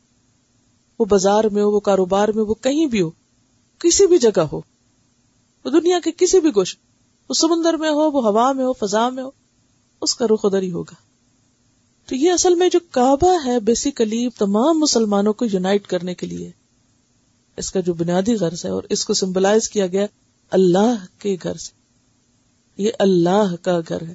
وہ 0.99 1.05
بازار 1.05 1.45
میں 1.45 1.63
ہو، 1.63 1.71
وہ 1.71 1.81
کاروبار 1.81 2.29
میں 2.29 2.45
وہ 2.45 2.55
کہیں 2.55 2.87
بھی 2.87 3.03
ہو، 3.03 3.11
کسی 3.79 4.07
بھی 4.07 4.19
جگہ 4.19 4.41
ہو، 4.41 4.61
وہ 5.65 5.71
دنیا 5.71 5.99
کے 6.05 6.11
کسی 6.17 6.41
بھی 6.41 6.51
گوشت 6.51 6.79
وہ 7.29 7.35
سمندر 7.35 7.75
میں 7.75 7.91
ہو، 7.91 8.11
وہ 8.11 8.27
ہوا 8.27 8.53
میں 8.53 8.65
ہو، 8.65 8.73
فضا 8.73 9.09
میں 9.09 9.23
ہو، 9.23 9.31
اس 10.01 10.15
کا 10.15 10.27
رخ 10.27 10.41
ادھر 10.45 10.63
ہی 10.63 10.73
ہوگا۔ 10.73 10.95
تو 12.07 12.15
یہ 12.15 12.33
اصل 12.33 12.55
میں 12.55 12.69
جو 12.69 12.79
کعبہ 12.91 13.35
ہے 13.45 13.61
بیسیکلی 13.61 14.29
تمام 14.39 14.79
مسلمانوں 14.79 15.33
کو 15.33 15.45
یونائٹ 15.45 15.87
کرنے 15.87 16.15
کے 16.15 16.27
لیے۔ 16.27 16.51
اس 17.57 17.71
کا 17.71 17.81
جو 17.81 17.95
بنیادی 17.95 18.35
غرض 18.35 18.65
ہے 18.65 18.71
اور 18.71 18.83
اس 18.89 19.05
کو 19.05 19.15
سمبلائز 19.15 19.69
کیا 19.69 19.87
گیا 19.87 20.07
اللہ 20.51 21.05
کے 21.19 21.37
گھر 21.43 21.57
سے۔ 21.57 21.73
یہ 22.83 22.91
اللہ 22.99 23.57
کا 23.63 23.81
گھر 23.89 24.03
ہے۔ 24.03 24.15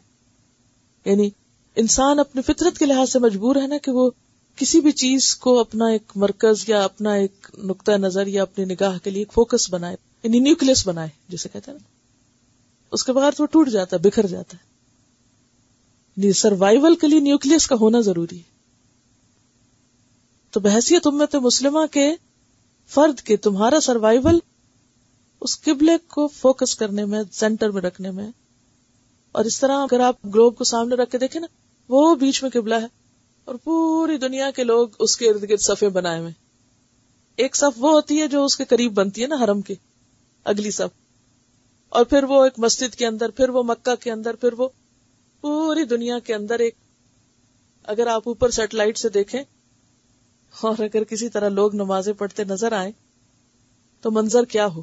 یعنی 1.05 1.29
انسان 1.75 2.19
اپنی 2.19 2.41
فطرت 2.41 2.77
کے 2.77 2.85
لحاظ 2.85 3.11
سے 3.11 3.19
مجبور 3.19 3.55
ہے 3.55 3.67
نا 3.67 3.77
کہ 3.77 3.91
وہ 3.91 4.11
کسی 4.55 4.79
بھی 4.79 4.91
چیز 4.91 5.35
کو 5.35 5.59
اپنا 5.59 5.87
ایک 5.87 6.11
مرکز 6.15 6.69
یا 6.69 6.83
اپنا 6.83 7.13
ایک 7.13 7.49
نقطۂ 7.57 7.91
نظر 7.91 8.27
یا 8.27 8.41
اپنی 8.41 8.65
نگاہ 8.65 8.97
کے 9.03 9.09
لیے 9.09 9.21
ایک 9.21 9.33
فوکس 9.33 9.73
بنائے 9.73 9.95
یعنی 10.23 10.39
نیوکلس 10.39 10.87
بنائے، 10.87 11.09
جسے 11.27 11.49
کہتے 11.53 11.71
ہیں 11.71 11.77
نا۔ 11.81 11.87
اس 12.91 13.03
کے 13.03 13.13
بغیر 13.13 13.31
تو 13.31 13.45
ٹوٹ 13.45 13.69
جاتا 13.69 13.97
ہے، 13.97 14.01
بکھر 14.01 14.27
جاتا 14.27 14.57
ہے۔ 14.57 14.63
یعنی 16.17 16.33
سروائول 16.33 16.95
کے 16.95 17.07
لیے 17.07 17.19
نیوکلس 17.19 17.67
کا 17.67 17.75
ہونا 17.75 17.99
ضروری 17.99 18.37
ہے۔ 18.37 18.53
تو 20.51 20.59
بحثیت 20.59 21.07
امت 21.07 21.35
مسلمہ 21.35 21.85
کے 21.91 22.15
فرد 22.87 23.21
کے 23.21 23.37
تمہارا 23.37 23.79
سروائول 23.79 24.39
اس 25.41 25.61
قبلے 25.61 25.97
کو 26.07 26.27
فوکس 26.27 26.75
کرنے 26.75 27.05
میں، 27.05 27.23
سینٹر 27.31 27.69
میں 27.69 27.81
رکھنے 27.81 28.11
میں۔ 28.11 28.31
اور 29.31 29.45
اس 29.45 29.59
طرح 29.59 29.77
اگر 29.77 29.99
آپ 29.99 30.25
گلوب 30.25 30.57
کو 30.57 30.63
سامنے 30.63 30.95
رکھ 30.95 31.11
کے 31.11 31.17
دیکھیں 31.17 31.41
نا، 31.41 31.47
وہ 31.89 32.15
بیچ 32.15 32.43
میں 32.43 32.51
قبلہ 32.51 32.75
ہے۔ 32.75 33.02
اور 33.45 33.55
پوری 33.55 34.17
دنیا 34.17 34.51
کے 34.51 34.63
لوگ 34.63 34.89
اس 34.99 35.17
کے 35.17 35.29
ارد 35.29 35.49
گرد 35.49 35.61
صفے 35.61 35.89
بنائے 35.89 36.19
ہوئے 36.19 36.31
ایک 37.35 37.55
صف 37.55 37.77
وہ 37.77 37.91
ہوتی 37.91 38.21
ہے 38.21 38.27
جو 38.27 38.45
اس 38.45 38.57
کے 38.57 38.65
قریب 38.65 38.93
بنتی 38.93 39.21
ہے 39.21 39.27
نا 39.27 39.35
حرم 39.43 39.61
کے، 39.61 39.75
اگلی 40.43 40.71
صف۔ 40.71 41.01
اور 41.89 42.05
پھر 42.05 42.23
وہ 42.23 42.43
ایک 42.43 42.53
مسجد 42.57 42.95
کے 42.95 43.07
اندر، 43.07 43.29
پھر 43.29 43.49
وہ 43.49 43.63
مکہ 43.63 43.95
کے 43.95 44.11
اندر، 44.11 44.35
پھر 44.35 44.53
وہ 44.53 44.67
پوری 45.41 45.85
دنیا 45.85 46.19
کے 46.19 46.33
اندر 46.33 46.59
ایک۔ 46.59 46.75
اگر 47.83 48.07
آپ 48.07 48.23
اوپر 48.25 48.49
سیٹلائٹ 48.49 48.97
سے 48.97 49.09
دیکھیں، 49.09 49.43
اور 50.61 50.75
اگر 50.79 51.03
کسی 51.03 51.29
طرح 51.29 51.49
لوگ 51.49 51.75
نمازیں 51.75 52.13
پڑھتے 52.13 52.43
نظر 52.43 52.71
آئے 52.71 52.91
تو 54.01 54.11
منظر 54.11 54.45
کیا 54.45 54.67
ہو؟ 54.67 54.81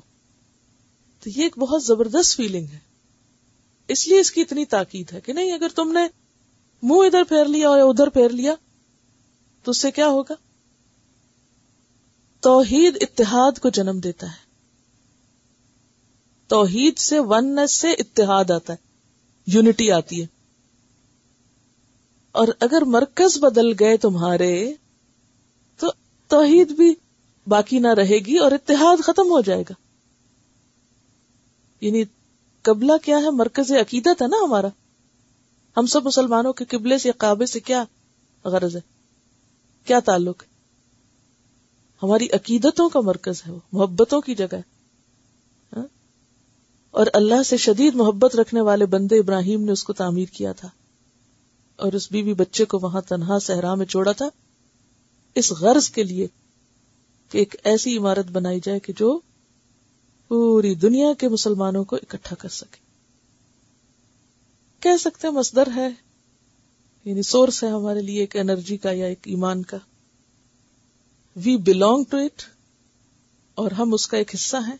تو 1.20 1.30
یہ 1.30 1.42
ایک 1.42 1.58
بہت 1.58 1.84
زبردست 1.84 2.36
فیلنگ 2.36 2.66
ہے۔ 2.72 2.78
اس 3.88 4.08
لیے 4.08 4.20
اس 4.20 4.32
کی 4.32 4.40
اتنی 4.40 4.64
تاکید 4.64 5.12
ہے 5.12 5.20
کہ 5.20 5.32
نہیں، 5.32 5.52
اگر 5.52 5.68
تم 5.74 5.92
نے 5.92 6.00
منہ 6.82 7.06
ادھر 7.06 7.22
پھیر 7.24 7.44
لیا 7.44 7.68
اور 7.68 7.78
ادھر 7.80 8.08
پھیر 8.08 8.28
لیا، 8.28 8.54
تو 9.62 9.70
اس 9.70 9.78
سے 9.78 9.90
کیا 9.90 10.06
ہوگا؟ 10.06 10.34
توحید 12.40 12.98
اتحاد 13.00 13.58
کو 13.58 13.68
جنم 13.68 13.98
دیتا 13.98 14.26
ہے۔ 14.26 14.50
توحید 16.46 16.98
سے 16.98 17.18
ون 17.18 17.66
سے 17.66 17.90
اتحاد 17.90 18.50
آتا 18.50 18.72
ہے 18.72 18.78
یونٹی 19.46 19.92
آتی 19.92 20.20
ہے۔ 20.20 20.26
اور 22.32 22.48
اگر 22.60 22.82
مرکز 22.86 23.38
بدل 23.38 23.72
گئے 23.80 23.96
تمہارے، 23.96 24.74
تو 25.76 25.92
توحید 26.28 26.70
بھی 26.70 26.94
باقی 27.46 27.78
نہ 27.78 27.88
رہے 27.88 28.18
گی 28.18 28.38
اور 28.38 28.52
اتحاد 28.52 28.96
ختم 29.02 29.30
ہو 29.30 29.40
جائے 29.40 29.62
گا۔ 29.62 29.74
یعنی 31.80 32.04
قبلہ 32.62 32.92
کیا 33.02 33.18
ہے؟ 33.18 33.30
مرکز 33.30 33.72
عقیدت 33.72 34.22
ہے 34.22 34.26
نا 34.26 34.36
ہمارا۔ 34.44 34.68
ہم 35.76 35.86
سب 35.86 36.06
مسلمانوں 36.06 36.52
کے 36.52 36.64
قبلے 36.64 36.98
سے 36.98 37.10
کعبے 37.18 37.46
سے 37.46 37.60
کیا 37.60 37.84
غرض 38.44 38.76
ہے؟ 38.76 38.80
کیا 39.84 40.00
تعلق 40.00 40.42
ہے؟ 40.42 40.50
ہماری 42.02 42.28
عقیدتوں 42.32 42.88
کا 42.88 43.00
مرکز 43.00 43.42
ہے 43.46 43.52
وہ، 43.52 43.58
محبتوں 43.72 44.20
کی 44.20 44.34
جگہ 44.34 44.54
ہے۔ 44.54 44.62
ہاں؟ 45.76 45.86
اور 46.90 47.06
اللہ 47.12 47.42
سے 47.42 47.56
شدید 47.56 47.94
محبت 47.94 48.36
رکھنے 48.36 48.60
والے 48.60 48.86
بندے 48.86 49.18
ابراہیم 49.18 49.64
نے 49.64 49.72
اس 49.72 49.84
کو 49.84 49.92
تعمیر 49.92 50.28
کیا 50.32 50.52
تھا۔ 50.52 50.68
اور 51.76 51.92
اس 51.92 52.12
بیوی 52.12 52.34
بچے 52.34 52.64
کو 52.64 52.78
وہاں 52.82 53.00
تنہا 53.00 53.38
صحرا 53.38 53.74
میں 53.74 53.86
چھوڑا 53.86 54.12
تھا۔ 54.12 54.28
اس 55.34 55.52
غرض 55.52 55.90
کے 55.90 56.02
لیے 56.02 56.26
کہ 57.30 57.38
ایک 57.38 57.56
ایسی 57.64 57.98
عمارت 57.98 58.26
بنائی 58.26 58.60
جائے 58.64 58.78
کہ 58.78 58.92
جو 58.96 59.20
پوری 60.28 60.74
دنیا 60.74 61.14
کے 61.18 61.28
مسلمانوں 61.28 61.84
کو 61.84 61.96
اکٹھا 61.96 62.36
کر 62.36 62.48
سکے۔ 62.48 62.89
کہہ 64.80 64.96
سکتے 65.00 65.28
ہیں 65.28 65.34
مصدر 65.34 65.68
ہے 65.76 65.88
یعنی 67.04 67.22
سورس 67.22 67.64
ہے 67.64 67.68
ہمارے 67.68 68.02
لیے 68.02 68.20
ایک 68.20 68.36
انرجی 68.36 68.76
کا 68.76 68.92
یا 68.92 69.06
ایک 69.06 69.18
ایمان 69.24 69.62
کا۔ 69.62 69.76
وی 71.36 71.56
بلونگ 71.56 72.04
ٹو 72.10 72.16
اٹ 72.16 72.42
اور 73.54 73.70
ہم 73.70 73.94
اس 73.94 74.08
کا 74.08 74.16
ایک 74.16 74.34
حصہ 74.34 74.56
ہیں۔ 74.56 74.76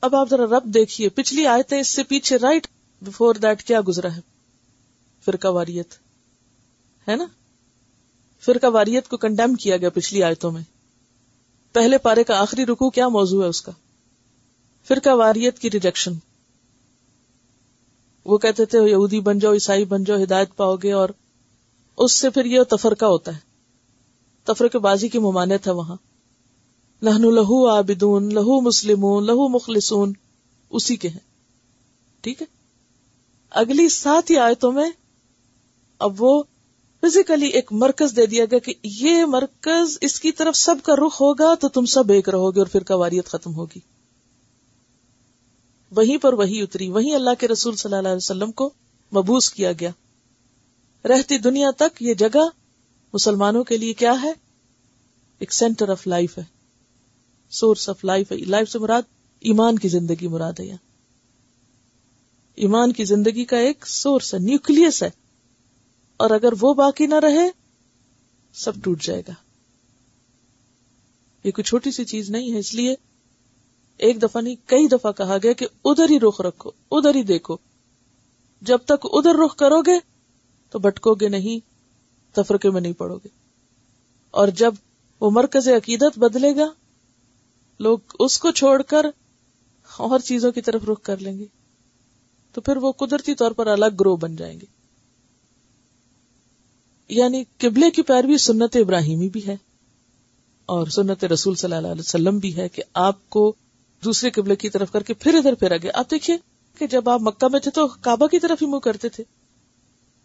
اب 0.00 0.16
آپ 0.16 0.30
ذرا 0.30 0.44
رب 0.44 0.64
دیکھیے، 0.64 1.08
پچھلی 1.08 1.46
آئے 1.46 1.62
تھے 1.62 1.80
اس 1.80 1.88
سے 1.88 2.02
پیچھے 2.02 2.36
رائٹ 2.36 2.66
بفور 3.00 3.34
دیٹ 3.34 3.62
کیا 3.62 3.80
گزرا 3.88 4.16
ہے؟ 4.16 4.20
فرقہ 5.24 5.48
واریت، 5.48 5.94
ہے 7.08 7.16
نا؟ 7.16 7.24
فرقہ 8.40 8.66
واریت 8.66 9.08
کو 9.08 9.16
کنڈیم 9.16 9.54
کیا 9.54 9.76
گیا 9.76 9.90
پچھلی 9.90 10.22
آیتوں 10.22 10.50
میں۔ 10.50 10.62
پہلے 11.72 11.98
پارے 11.98 12.24
کا 12.24 12.40
آخری 12.40 12.66
رکو 12.66 12.90
کیا 12.90 13.08
موضوع 13.08 13.42
ہے 13.42 13.48
اس 13.48 13.62
کا؟ 13.62 13.72
فرقہ 14.88 15.10
واریت 15.10 15.58
کی 15.58 15.70
ریجیکشن 15.70 16.12
وہ 18.30 18.38
کہتے 18.38 18.64
تھے، 18.64 18.90
یہودی 18.90 19.20
بن 19.20 19.38
جاؤ، 19.38 19.52
عیسائی 19.52 19.84
بن 19.84 20.04
جاؤ، 20.04 20.22
ہدایت 20.22 20.56
پاؤ 20.56 20.76
گے، 20.76 20.92
اور 20.92 21.08
اس 21.96 22.12
سے 22.12 22.30
پھر 22.30 22.44
یہ 22.44 22.60
تفرقہ 22.62 23.04
ہوتا 23.04 23.34
ہے۔ 23.34 23.38
تفرق 24.44 24.76
بازی 24.76 25.08
کی 25.08 25.18
ممانعت 25.18 25.66
ہے 25.66 25.72
وہاں۔ 25.72 25.96
لہن 27.02 27.34
لہو 27.34 27.68
آبدون 27.68 28.34
لہو 28.34 28.60
مسلم 28.60 29.20
لہو 29.20 29.48
مخلصون، 29.48 30.12
اسی 30.70 30.96
کے 30.96 31.08
ہیں۔ 31.08 31.30
ٹھیک 32.20 32.42
ہے؟ 32.42 32.46
اگلی 33.50 33.88
سات 33.88 34.30
ہی 34.30 34.36
آیتوں 34.36 34.72
میں 34.72 34.90
اب 35.98 36.14
وہ 36.18 36.42
فزیکلی 37.00 37.46
ایک 37.46 37.72
مرکز 37.72 38.16
دے 38.16 38.26
دیا 38.26 38.44
گیا 38.44 38.58
کہ 38.58 38.74
یہ 38.84 39.24
مرکز 39.24 39.98
اس 40.00 40.20
کی 40.20 40.32
طرف 40.32 40.56
سب 40.56 40.76
کا 40.82 40.94
رخ 40.96 41.20
ہوگا 41.20 41.54
تو 41.54 41.68
تم 41.68 41.84
سب 41.84 42.10
ایک 42.10 42.28
رہو 42.28 42.54
گے 42.54 42.60
اور 42.60 42.66
پھر 42.66 42.82
کواریت 42.82 43.26
ختم 43.26 43.54
ہوگی۔ 43.54 43.80
وہیں 45.90 46.18
پر 46.18 46.32
وہی 46.32 46.62
اتری، 46.62 46.88
وہیں 46.88 47.14
اللہ 47.14 47.30
کے 47.38 47.48
رسول 47.48 47.76
صلی 47.76 47.94
اللہ 47.94 48.08
علیہ 48.08 48.16
وسلم 48.16 48.52
کو 48.52 48.70
مبوس 49.16 49.52
کیا 49.52 49.72
گیا۔ 49.72 49.90
رہتی 51.04 51.38
دنیا 51.38 51.70
تک 51.76 52.02
یہ 52.02 52.14
جگہ 52.14 52.48
مسلمانوں 53.12 53.64
کے 53.64 53.76
لیے 53.76 53.92
کیا 53.92 54.22
ہے؟ 54.22 54.32
ایک 55.38 55.52
سینٹر 55.52 55.88
آف 55.88 56.06
لائف 56.06 56.38
ہے۔ 56.38 56.44
سورس 57.50 57.88
آف 57.88 58.04
لائف 58.04 58.32
ہے۔ 58.32 58.36
لائف 58.36 58.70
سے 58.70 58.78
مراد 58.78 59.02
ایمان 59.40 59.78
کی 59.78 59.88
زندگی 59.88 60.28
مراد 60.28 60.60
ہے۔ 60.60 60.76
ایمان 62.54 62.92
کی 62.92 63.04
زندگی 63.04 63.44
کا 63.44 63.56
ایک 63.56 63.86
سورس 63.86 64.34
ہے 64.34 64.38
نیوکلس 64.38 65.02
ہے۔ 65.02 65.10
اور 66.16 66.30
اگر 66.30 66.52
وہ 66.60 66.74
باقی 66.74 67.06
نہ 67.06 67.14
رہے، 67.14 67.50
سب 68.54 68.72
ٹوٹ 68.82 69.02
جائے 69.02 69.22
گا۔ 69.28 69.32
یہ 71.44 71.50
کوئی 71.50 71.64
چھوٹی 71.64 71.90
سی 71.90 72.04
چیز 72.04 72.30
نہیں 72.30 72.52
ہے، 72.52 72.58
اس 72.58 72.74
لیے 72.74 72.94
ایک 74.00 74.22
دفعہ 74.22 74.42
نہیں، 74.42 74.56
کئی 74.66 74.88
دفعہ 74.88 75.12
کہا 75.12 75.36
گیا 75.42 75.52
کہ 75.52 75.66
ادھر 75.84 76.10
ہی 76.10 76.20
رخ 76.20 76.40
رکھو، 76.40 76.70
ادھر 76.90 77.14
ہی 77.14 77.22
دیکھو۔ 77.22 77.56
جب 78.62 78.78
تک 78.84 79.06
ادھر 79.12 79.34
رخ 79.34 79.56
کرو 79.56 79.82
گے 79.82 79.98
تو 80.70 80.78
بٹکو 80.78 81.14
گے 81.14 81.28
نہیں، 81.28 81.58
تفرقے 82.34 82.70
میں 82.70 82.80
نہیں 82.80 82.92
پڑو 82.92 83.16
گے۔ 83.16 83.28
اور 84.30 84.48
جب 84.48 84.74
وہ 85.20 85.30
مرکز 85.30 85.68
عقیدت 85.68 86.18
بدلے 86.18 86.56
گا، 86.56 86.72
لوگ 87.78 87.98
اس 88.18 88.38
کو 88.38 88.50
چھوڑ 88.50 88.82
کر 88.82 89.06
اور 89.96 90.18
چیزوں 90.18 90.52
کی 90.52 90.60
طرف 90.60 90.84
رخ 90.88 91.02
کر 91.02 91.16
لیں 91.16 91.38
گے۔ 91.38 91.44
تو 92.52 92.60
پھر 92.60 92.76
وہ 92.76 92.92
قدرتی 92.92 93.34
طور 93.34 93.50
پر 93.50 93.66
الگ 93.66 93.86
گروہ 94.00 94.16
بن 94.16 94.36
جائیں 94.36 94.60
گے۔ 94.60 94.66
یعنی 97.08 97.44
قبلے 97.58 97.90
کی 97.90 98.02
پیروی 98.02 98.38
سنت 98.38 98.76
ابراہیمی 98.76 99.28
بھی 99.28 99.46
ہے 99.46 99.56
اور 100.66 100.86
سنت 100.86 101.24
رسول 101.24 101.54
صلی 101.54 101.74
اللہ 101.74 101.88
علیہ 101.88 102.00
وسلم 102.00 102.38
بھی 102.38 102.56
ہے 102.56 102.68
کہ 102.68 102.82
آپ 102.94 103.30
کو 103.30 103.54
دوسرے 104.04 104.30
قبلے 104.30 104.56
کی 104.56 104.70
طرف 104.70 104.92
کر 104.92 105.02
کے 105.02 105.14
پھر 105.14 105.34
ادھر 105.34 105.54
پھر 105.54 105.72
آگے۔ 105.72 105.90
آپ 105.94 106.10
دیکھیے 106.10 106.36
کہ 106.78 106.86
جب 106.86 107.08
آپ 107.08 107.20
مکہ 107.20 107.48
میں 107.52 107.60
تھے 107.60 107.70
تو 107.70 107.86
کعبہ 107.86 108.26
کی 108.26 108.38
طرف 108.38 108.62
ہی 108.62 108.66
منہ 108.66 108.78
کرتے 108.78 109.08
تھے۔ 109.08 109.24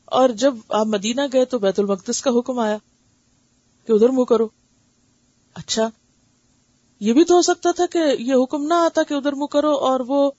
اور 0.06 0.30
جب 0.30 0.56
آپ 0.70 0.86
مدینہ 0.86 1.22
گئے 1.34 1.46
تو 1.46 1.60
بیت 1.60 1.80
المقدس 1.80 2.22
کا 2.22 2.32
حکم 2.40 2.60
آیا 2.60 2.78
کہ 3.88 3.92
ادھر 3.92 4.10
منہ 4.10 4.24
کرو۔ 4.24 4.48
اچھا 5.54 5.90
یہ 7.00 7.14
بھی 7.14 7.24
تو 7.24 7.36
ہو 7.36 7.42
سکتا 7.42 7.72
تھا 7.72 7.86
کہ 7.86 7.98
یہ 8.20 8.34
حکم 8.44 8.68
نہ 8.68 8.74
آتا 8.74 9.04
کہ 9.04 9.14
ادھر 9.14 9.34
منہ 9.34 9.46
کرو 9.46 9.72
اور 9.72 10.00
وہ 10.00 10.32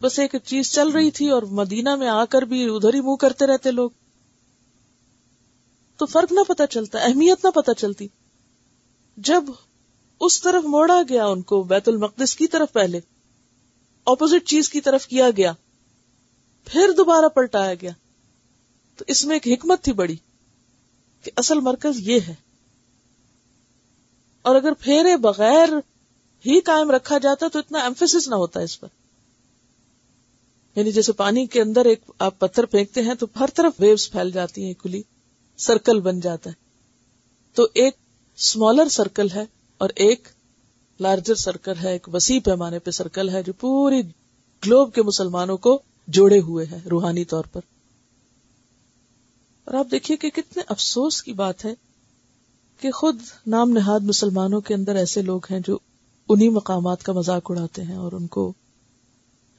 بس 0.00 0.18
ایک 0.18 0.34
چیز 0.44 0.72
چل 0.72 0.88
رہی 0.88 1.10
تھی 1.10 1.30
اور 1.30 1.42
مدینہ 1.42 1.96
میں 1.96 2.08
آ 2.08 2.24
کر 2.24 2.42
بھی 2.42 2.64
ادھر 2.64 2.94
ہی 2.94 3.00
منہ 3.00 3.16
کرتے 3.16 3.46
رہتے 3.46 3.70
لوگ۔ 3.70 3.90
تو 5.96 6.06
فرق 6.06 6.32
نہ 6.32 6.40
پتا 6.48 6.66
چلتا، 6.66 6.98
اہمیت 6.98 7.44
نہ 7.44 7.50
پتا 7.50 7.74
چلتی۔ 7.74 8.08
جب 9.16 9.44
اس 10.20 10.42
طرف 10.42 10.64
موڑا 10.64 11.02
گیا 11.08 11.26
ان 11.26 11.42
کو، 11.42 11.62
بیت 11.62 11.88
المقدس 11.88 12.36
کی 12.36 12.46
طرف 12.46 12.72
پہلے 12.72 13.00
اپوزٹ 14.06 14.48
چیز 14.48 14.68
کی 14.68 14.80
طرف 14.80 15.06
کیا 15.06 15.30
گیا، 15.36 15.52
پھر 16.64 16.90
دوبارہ 16.96 17.28
پلٹایا 17.28 17.74
گیا۔ 17.74 17.90
تو 18.96 19.04
اس 19.06 19.24
میں 19.24 19.36
ایک 19.36 19.60
حکمت 19.60 19.82
تھی 19.82 19.92
بڑی 19.92 20.16
کہ 21.22 21.30
اصل 21.36 21.60
مرکز 21.60 22.08
یہ 22.08 22.20
ہے۔ 22.28 22.34
اور 24.42 24.56
اگر 24.56 24.72
پھیرے 24.72 25.16
بغیر 25.16 25.68
ہی 26.46 26.60
قائم 26.60 26.90
رکھا 26.90 27.18
جاتا 27.18 27.48
تو 27.48 27.58
اتنا 27.58 27.78
ایمفیس 27.78 28.28
نہ 28.28 28.34
ہوتا 28.34 28.60
اس 28.60 28.80
پر۔ 28.80 28.88
یعنی 30.76 30.92
جیسے 30.92 31.12
پانی 31.12 31.46
کے 31.46 31.62
اندر 31.62 31.84
ایک 31.84 32.00
آپ 32.18 32.38
پتھر 32.38 32.66
پھینکتے 32.66 33.02
ہیں 33.02 33.14
تو 33.14 33.26
ہر 33.40 33.46
طرف 33.54 33.72
ویوز 33.78 34.10
پھیل 34.10 34.30
جاتی 34.30 34.64
ہیں 34.64 34.74
کھلی 34.74 35.02
سرکل 35.56 36.00
بن 36.00 36.20
جاتا 36.20 36.50
ہے۔ 36.50 36.54
تو 37.54 37.66
ایک 37.74 37.94
اسمالر 38.38 38.88
سرکل 38.88 39.30
ہے۔ 39.30 39.44
اور 39.78 39.90
ایک 39.96 40.28
لارجر 41.00 41.34
سرکل 41.34 41.72
ہے، 41.82 41.92
ایک 41.92 42.08
وسیع 42.14 42.40
پیمانے 42.44 42.78
پہ 42.78 42.90
سرکل 42.90 43.28
ہے 43.28 43.42
جو 43.42 43.52
پوری 43.52 44.02
گلوب 44.66 44.94
کے 44.94 45.02
مسلمانوں 45.02 45.56
کو 45.56 45.82
جوڑے 46.08 46.40
ہوئے 46.40 46.66
ہے 46.70 46.78
روحانی 46.90 47.24
طور 47.24 47.44
پر۔ 47.44 47.60
اور 49.64 49.74
آپ 49.74 49.86
دیکھیے 49.90 50.16
کہ 50.16 50.30
کتنے 50.30 50.62
افسوس 50.68 51.22
کی 51.22 51.32
بات 51.32 51.64
ہے 51.64 51.74
کہ 52.80 52.90
خود 52.90 53.16
نام 53.46 53.70
نہاد 53.70 54.00
مسلمانوں 54.00 54.60
کے 54.60 54.74
اندر 54.74 54.94
ایسے 54.94 55.22
لوگ 55.22 55.40
ہیں 55.50 55.60
جو 55.66 55.78
انہی 56.28 56.48
مقامات 56.48 57.02
کا 57.02 57.12
مذاق 57.12 57.50
اڑاتے 57.50 57.82
ہیں 57.82 57.96
اور 57.96 58.12
ان 58.12 58.26
کو 58.26 58.52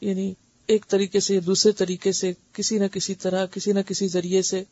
یعنی 0.01 0.33
ایک 0.67 0.85
طریقے 0.87 1.19
سے 1.19 1.39
دوسرے 1.39 1.71
طریقے 1.71 2.11
سے 2.11 2.33
کسی 2.53 2.79
نہ 2.79 2.85
کسی 2.91 3.15
طرح، 3.15 3.45
کسی 3.45 3.71
نہ 3.71 3.79
کسی 3.87 4.07
ذریعے 4.07 4.41
سے 4.41 4.63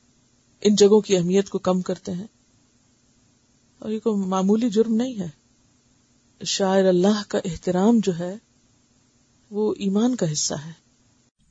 ان 0.62 0.76
جگہوں 0.76 1.02
کی 1.02 1.18
اہمیت 1.18 1.50
کو 1.50 1.60
کم 1.60 1.82
کرتے 1.82 2.12
ہیں۔ 2.12 2.28
اور 3.84 3.92
یہ 3.92 4.00
کوئی 4.00 4.28
معمولی 4.28 4.70
جرم 4.70 4.96
نہیں 4.96 5.20
ہے۔ 5.20 5.28
شاعر 6.46 6.86
اللہ 6.86 7.24
کا 7.28 7.40
احترام 7.46 8.00
جو 8.04 8.20
ہے، 8.20 8.36
وہ 9.52 9.74
ایمان 9.78 10.16
کا 10.16 10.32
حصہ 10.32 10.54
ہے۔ 10.54 10.72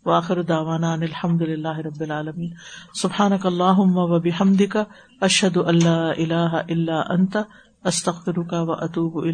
واخر 0.04 0.42
داوانا 0.42 0.92
الحمد 0.92 1.42
للہ 1.42 1.78
رب 1.78 2.00
العالمین۔ 2.00 2.52
سبحان 2.94 3.38
کا 3.38 3.48
اللہ 3.48 3.78
و 3.78 4.20
بحمد 4.20 4.62
کا 4.70 4.84
اشد 5.20 5.56
اللہ 5.56 6.12
اللہ 6.18 6.62
اللہ 6.68 7.04
انت 7.08 7.36
استخر 7.84 8.42
کا 8.42 8.62
و 8.62 8.72
اطوب 8.72 9.26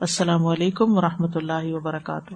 السلام 0.00 0.46
علیکم 0.46 0.98
و 0.98 1.00
رحمۃ 1.00 1.32
اللہ 1.34 1.74
وبرکاتہ۔ 1.74 2.34